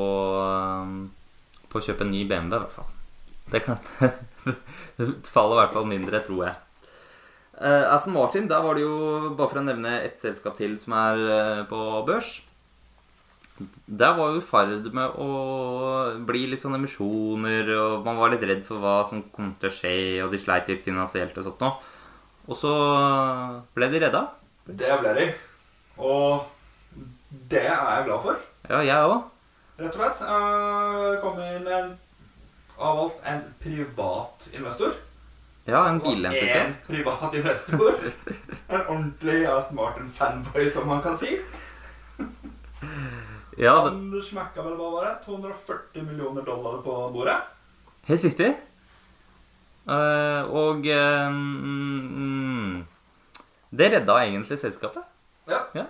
på 1.75 1.83
å 1.83 1.87
kjøpe 1.89 2.07
en 2.07 2.13
ny 2.15 2.23
BMW, 2.29 2.55
i 2.55 2.63
hvert 2.63 2.77
fall. 2.77 2.93
Det 3.51 3.61
kan 3.65 3.77
Det 4.95 5.29
faller 5.35 5.57
i 5.57 5.61
hvert 5.61 5.75
fall 5.75 5.89
mindre, 5.89 6.21
tror 6.25 6.47
jeg. 6.47 6.55
Uh, 7.55 7.85
Aston 7.93 8.15
Martin, 8.15 8.49
der 8.51 8.63
var 8.63 8.75
det 8.75 8.83
jo, 8.83 8.95
bare 9.35 9.51
for 9.51 9.61
å 9.61 9.63
nevne 9.63 9.99
ett 10.03 10.19
selskap 10.19 10.57
til 10.59 10.75
som 10.79 10.95
er 10.99 11.21
uh, 11.23 11.61
på 11.69 11.77
børs 12.03 12.41
Der 13.87 14.17
var 14.17 14.33
jo 14.33 14.41
i 14.41 14.43
ferd 14.43 14.89
med 14.91 15.15
å 15.23 15.29
bli 16.27 16.41
litt 16.51 16.65
sånn 16.65 16.75
emisjoner, 16.75 17.71
og 17.79 18.07
man 18.07 18.19
var 18.19 18.33
litt 18.33 18.43
redd 18.43 18.65
for 18.67 18.83
hva 18.83 18.97
som 19.07 19.23
kom 19.35 19.53
til 19.61 19.71
å 19.71 19.75
skje, 19.75 19.95
og 20.25 20.33
de 20.33 20.41
sleit 20.41 20.67
litt 20.71 20.83
finansielt 20.83 21.37
og 21.39 21.47
sånt 21.47 21.63
noe. 21.63 21.93
Og 22.45 22.59
så 22.59 22.73
ble 23.77 23.87
de 23.93 24.03
redda. 24.03 24.25
Det 24.67 24.99
ble 24.99 25.15
de. 25.15 25.29
Og 26.03 26.43
det 27.51 27.63
er 27.63 27.71
jeg 27.71 28.09
glad 28.09 28.27
for, 28.27 28.43
Ja, 28.67 28.83
jeg 28.83 29.07
òg. 29.13 29.23
Rett 29.77 29.95
og 29.95 29.99
slett. 29.99 30.23
Uh, 30.23 31.15
kom 31.23 31.41
inn 31.43 31.67
en 31.67 31.91
av 32.77 32.99
alt 32.99 33.27
en 33.31 33.43
privat 33.63 34.47
investor. 34.51 34.95
Ja, 35.65 35.87
en 35.89 35.99
bilentusiast. 35.99 36.89
En 36.89 36.95
privat 36.95 37.33
investor. 37.33 37.93
En 38.67 38.81
ordentlig 38.81 39.41
ja, 39.43 39.55
smart 39.61 39.97
en 39.97 40.11
fanboy, 40.13 40.69
som 40.71 40.87
man 40.87 41.01
kan 41.01 41.17
si. 41.17 41.39
Ja, 43.57 43.75
det, 43.85 43.91
Han 43.95 44.23
smakka 44.23 44.63
vel 44.65 44.75
hva 44.77 44.91
var 44.97 45.05
det? 45.07 45.15
240 45.25 46.03
millioner 46.03 46.43
dollar 46.45 46.81
på 46.83 46.95
bordet. 47.13 47.37
helt 48.05 48.23
riktig. 48.23 48.53
Uh, 49.85 50.41
og 50.49 50.87
uh, 50.89 51.29
mm, 51.31 52.85
Det 53.69 53.91
redda 53.93 54.17
egentlig 54.25 54.59
selskapet. 54.59 55.03
Ja. 55.47 55.61
Ja. 55.73 55.85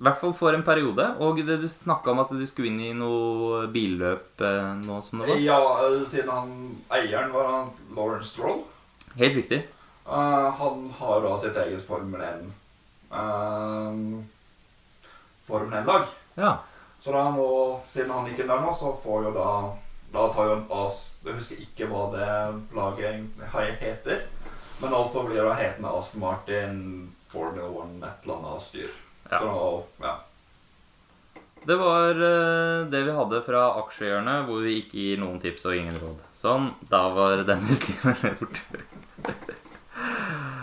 I 0.00 0.04
hvert 0.06 0.16
fall 0.16 0.32
for 0.32 0.56
en 0.56 0.62
periode. 0.64 1.04
Og 1.20 1.42
det, 1.44 1.58
du 1.60 1.66
snakka 1.68 2.14
om 2.14 2.22
at 2.22 2.30
de 2.32 2.46
skulle 2.48 2.70
inn 2.70 2.80
i 2.80 2.94
noe 2.96 3.66
billøp 3.68 4.40
eh, 4.48 4.70
nå 4.80 4.96
som 5.04 5.20
det 5.20 5.34
var. 5.34 5.42
Ja, 5.44 5.58
eh, 5.84 5.98
siden 6.08 6.30
han 6.32 6.54
eieren 6.96 7.34
var 7.34 7.50
han 7.52 7.68
Lawrence 7.92 8.30
Stroll. 8.30 8.62
Helt 9.20 9.36
riktig. 9.36 9.58
Uh, 10.06 10.48
han 10.56 10.86
har 10.98 11.20
da 11.20 11.34
sitt 11.38 11.58
eget 11.60 11.84
Formel 11.84 12.22
1 12.24 12.46
uh, 13.12 13.92
Formel 15.46 15.76
1-lag. 15.82 16.08
Ja. 16.40 16.54
Så 17.04 17.12
da 17.12 17.26
nå, 17.36 17.50
siden 17.92 18.14
han 18.16 18.32
gikk 18.32 18.40
inn 18.40 18.50
der 18.54 18.64
nå, 18.64 18.72
så 18.80 18.94
får 19.04 19.28
jo 19.28 19.34
da 19.36 19.50
Da 20.10 20.24
tar 20.34 20.48
jo 20.48 20.56
en 20.56 20.64
AS 20.74 20.96
Jeg 21.22 21.36
husker 21.36 21.60
ikke 21.62 21.86
hva 21.92 22.08
det 22.16 22.32
laget 22.74 23.28
heter. 23.84 24.24
Men 24.80 24.96
altså 24.96 25.28
blir 25.28 25.44
det 25.44 25.60
hetende 25.60 25.92
Aston 25.92 26.24
Martin 26.24 26.82
Formula 27.28 27.68
1 27.84 28.00
et 28.00 28.24
eller 28.24 28.40
annet 28.40 28.64
styr. 28.64 28.90
Ja. 29.30 29.38
Så 29.38 29.82
ja. 30.02 30.16
Det 31.62 31.76
var 31.76 32.10
eh, 32.10 32.86
det 32.88 33.02
vi 33.04 33.12
hadde 33.12 33.42
fra 33.44 33.66
aksjehjørnet, 33.82 34.46
hvor 34.48 34.62
vi 34.64 34.78
ikke 34.80 34.96
gir 34.96 35.20
noen 35.20 35.40
tips 35.42 35.66
og 35.68 35.76
ingen 35.76 35.98
råd. 36.00 36.22
Sånn, 36.32 36.70
da 36.88 37.02
var 37.12 37.42
den 37.44 37.66
historien 37.68 38.38
borte. 38.40 39.58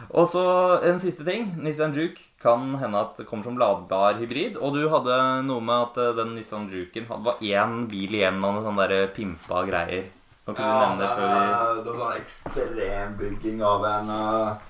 og 0.09 0.25
så 0.31 0.45
en 0.89 0.97
siste 1.03 1.27
ting. 1.27 1.51
Nissan 1.61 1.93
Juke 1.93 2.23
kan 2.41 2.73
hende 2.81 3.03
at 3.05 3.19
det 3.19 3.27
kommer 3.29 3.45
som 3.45 3.59
ladbar 3.61 4.17
hybrid. 4.17 4.57
Og 4.57 4.73
du 4.73 4.87
hadde 4.89 5.19
noe 5.45 5.61
med 5.61 5.85
at 5.85 6.01
eh, 6.01 6.15
den 6.17 6.33
Nissan 6.37 6.65
Juken 6.73 7.05
var 7.13 7.45
én 7.45 7.85
bil 7.91 8.17
igjen 8.17 8.41
og 8.41 8.57
noen 8.57 8.65
sånne 8.65 8.89
der 8.89 9.13
pimpa 9.13 9.61
greier. 9.69 10.09
Nå 10.47 10.55
kunne 10.55 10.65
ja, 10.65 10.73
du 10.73 10.81
nevne 10.81 11.03
det 11.03 11.13
før 11.13 11.31
vi 11.37 11.85
det 11.85 11.95
var 11.99 12.09
en 12.09 12.21
ekstrem 12.23 13.15
bygging 13.19 13.63
av 13.67 13.85
en 13.85 14.11
uh, 14.15 14.67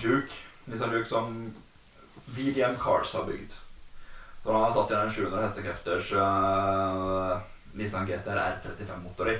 Juke. 0.00 0.42
Nissan 0.70 0.94
Juke 0.94 1.10
som 1.10 1.32
VDM 2.26 2.76
Cars 2.80 3.14
har 3.14 3.24
bygd. 3.28 3.52
Så 4.42 4.52
han 4.52 4.62
har 4.62 4.72
satt 4.72 4.90
igjen 4.90 5.02
en 5.06 5.12
700 5.12 5.42
hestekrefters 5.42 6.12
uh, 6.12 7.38
Nissan 7.74 8.06
GTR 8.06 8.38
R35-motor 8.38 9.30
i. 9.32 9.36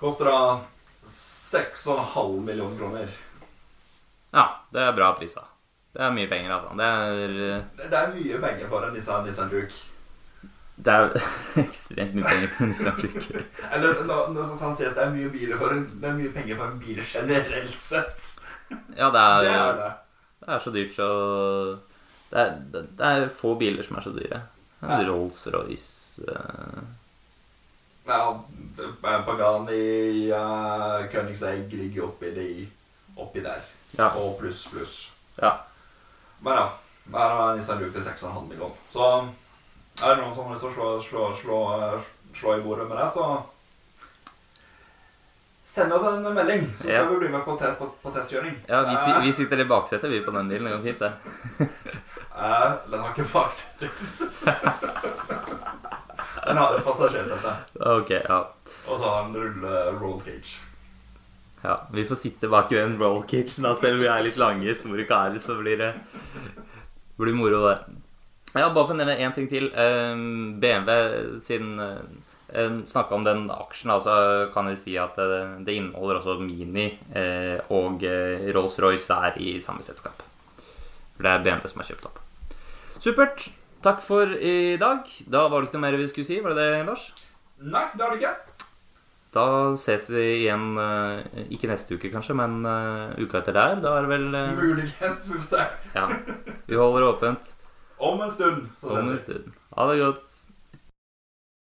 Koster 0.00 0.24
da 0.28 0.60
6,5 1.08 2.40
millioner 2.44 2.78
kroner. 2.78 3.08
Ja, 4.34 4.60
det 4.70 4.82
er 4.82 4.92
bra 4.92 5.12
pris, 5.16 5.34
da. 5.34 5.46
Det 5.94 6.02
er 6.02 6.10
mye 6.12 6.28
penger, 6.28 6.52
altså. 6.56 6.74
Det 6.76 6.86
er, 6.90 7.34
Det, 7.78 7.88
det 7.90 7.98
er 7.98 8.14
mye 8.16 8.38
penger 8.42 8.68
for 8.68 8.84
en 8.88 8.94
Nissan, 8.96 9.24
Nissan 9.26 9.52
Juke. 9.54 9.82
det 10.76 10.92
er 10.92 11.12
ekstremt 11.64 12.16
mye 12.18 12.24
penger 12.26 12.48
for 12.50 12.64
en 12.66 12.72
Nissan 12.74 12.98
Juke. 13.04 13.44
Eller 13.72 14.00
når 14.08 14.32
nå 14.34 14.46
som 14.48 14.58
han 14.66 14.76
sies, 14.76 14.96
det 14.96 15.04
er 15.04 15.12
mye, 15.14 15.30
biler 15.30 15.60
for 15.60 15.72
en, 15.76 15.84
det 16.02 16.10
er 16.10 16.18
mye 16.18 16.32
penger 16.34 16.58
for 16.58 16.72
en 16.72 16.80
bil 16.82 16.98
generelt 17.06 17.78
sett. 17.82 18.32
Ja, 18.98 19.08
det 19.14 19.20
er, 19.22 19.44
Det 19.44 19.52
er 19.54 19.78
det. 19.84 19.92
Det 20.44 20.52
er 20.52 20.60
så 20.60 20.70
dyrt 20.74 20.92
så 20.96 21.08
Det 22.30 22.40
er, 22.40 22.56
det 22.72 22.82
det 22.98 23.10
er 23.10 23.28
få 23.32 23.54
biler 23.56 23.86
som 23.86 23.96
er 23.96 24.04
så 24.04 24.12
dyre. 24.12 24.42
Ja. 24.80 24.98
Rolls-Royce 25.08 26.24
uh... 26.28 26.82
Ja, 28.04 28.40
Pagani, 29.00 30.28
uh, 30.32 31.06
Königsegg 31.12 31.72
ligger 31.72 32.10
oppi, 32.10 32.34
de, 32.36 32.66
oppi 33.16 33.40
der. 33.40 33.62
Ja. 33.96 34.10
Og 34.20 34.36
pluss, 34.40 34.66
pluss. 34.68 34.96
Ja. 35.38 35.54
Men 36.44 36.58
ja, 36.58 36.66
der 37.14 37.36
har 37.38 37.56
Nissan 37.56 37.80
Juke 37.80 37.96
til 37.96 38.10
6,5 38.10 38.44
millioner. 38.48 38.76
Så 38.92 39.06
er 40.02 40.10
det 40.10 40.20
noen 40.20 40.34
som 40.36 40.50
har 40.50 40.58
lyst 40.58 40.66
til 40.66 40.72
å 40.72 40.74
slå, 40.74 40.90
slå, 41.00 41.24
slå, 41.40 41.58
slå 42.34 42.58
i 42.58 42.62
bordet 42.66 42.88
med 42.90 43.00
det, 43.00 43.08
så 43.14 43.30
Send 45.64 45.92
oss 45.96 46.04
en 46.06 46.26
melding, 46.34 46.66
så 46.76 46.82
skal 46.84 46.90
Ja. 46.92 47.04
vi 47.08 47.16
bli 47.22 47.28
med 47.32 47.40
på, 47.44 47.54
te 47.58 47.70
på, 47.78 47.86
på 48.02 48.10
testkjøring. 48.12 48.54
Ja, 48.68 48.82
vi, 48.84 48.94
si- 48.96 49.10
Eh, 49.16 49.22
vi 49.24 49.32
sitter 49.32 49.60
i 49.60 49.64
baksetet, 49.64 50.10
vi, 50.12 50.20
på 50.20 50.30
den 50.34 50.48
bilen. 50.48 50.64
Det 50.64 50.70
går 50.76 50.82
fint, 50.84 50.98
det. 50.98 51.12
eh, 52.36 52.72
den 52.90 53.00
har 53.00 53.10
ikke 53.14 53.24
baksete. 53.32 53.88
den 56.46 56.56
har 56.60 56.74
et 56.76 56.84
passasjersete. 56.84 57.52
Ok, 57.96 58.10
ja. 58.28 58.38
Og 58.88 58.98
så 59.00 59.04
har 59.08 59.22
den 59.24 59.36
rulle 59.40 59.72
roll 60.00 60.20
cage. 60.26 60.52
ja. 61.64 61.78
Vi 61.92 62.04
får 62.08 62.14
sitte 62.20 62.48
bak 62.52 62.72
i 62.72 62.78
en 62.82 62.98
roll 63.00 63.22
cage, 63.30 63.56
da, 63.64 63.72
selv 63.80 63.94
om 63.96 64.00
vi 64.04 64.08
er 64.12 64.22
litt 64.26 64.36
lange, 64.40 64.74
store 64.76 65.04
karer, 65.08 65.40
så 65.44 65.56
blir 65.62 65.76
det 65.80 65.92
blir 67.16 67.32
moro, 67.34 67.62
det. 67.70 67.78
Ja, 68.54 68.68
bare 68.70 68.86
for 68.86 68.94
å 68.94 68.96
nevne 69.00 69.16
én 69.18 69.32
ting 69.34 69.48
til. 69.50 69.70
Eh, 69.72 70.14
BMW 70.60 71.40
sin 71.42 71.78
uh, 71.80 71.98
Snakka 72.86 73.16
om 73.16 73.24
den 73.26 73.48
aksjen, 73.50 73.90
altså 73.90 74.14
kan 74.54 74.68
jeg 74.70 74.78
si 74.82 74.94
at 75.00 75.16
det, 75.18 75.40
det 75.66 75.74
inneholder 75.80 76.20
også 76.20 76.36
Mini 76.42 76.86
eh, 77.16 77.58
og 77.74 78.04
eh, 78.06 78.46
Rolls-Royce 78.54 79.16
er 79.30 79.38
i 79.42 79.56
samme 79.64 79.82
selskap. 79.86 80.22
For 81.16 81.26
det 81.26 81.32
er 81.32 81.44
BMW 81.46 81.68
som 81.70 81.82
har 81.82 81.90
kjøpt 81.90 82.08
opp. 82.10 82.20
Supert. 83.02 83.48
Takk 83.84 84.00
for 84.00 84.30
i 84.38 84.76
dag. 84.80 85.04
Da 85.28 85.42
var 85.52 85.60
det 85.60 85.68
ikke 85.68 85.76
noe 85.80 85.84
mer 85.84 85.98
vi 86.00 86.06
skulle 86.08 86.28
si, 86.30 86.38
var 86.40 86.54
det 86.56 86.62
det, 86.72 86.82
Lars? 86.88 87.08
Nei, 87.60 87.84
det 87.94 88.04
har 88.06 88.14
du 88.14 88.22
ikke. 88.22 88.34
Da 89.34 89.44
ses 89.82 90.06
vi 90.14 90.22
igjen, 90.44 90.68
eh, 90.78 91.42
ikke 91.56 91.66
neste 91.68 91.96
uke 91.98 92.10
kanskje, 92.12 92.36
men 92.38 92.60
eh, 92.70 93.16
uka 93.24 93.40
etter 93.42 93.56
der. 93.56 93.76
Da 93.82 93.96
er 93.98 94.06
det 94.06 94.12
vel 94.14 94.28
eh, 94.38 94.52
Muligens, 94.60 95.26
vi 95.32 95.40
får 95.42 95.48
se. 95.50 95.66
Ja. 95.96 96.06
Vi 96.70 96.78
holder 96.78 97.08
åpent 97.10 97.50
Om 97.98 98.22
en 98.24 98.32
stund. 98.34 98.68
om 98.82 98.96
en 99.00 99.18
stund. 99.18 99.50
Ha 99.74 99.88
det 99.90 99.98
godt. 100.04 100.33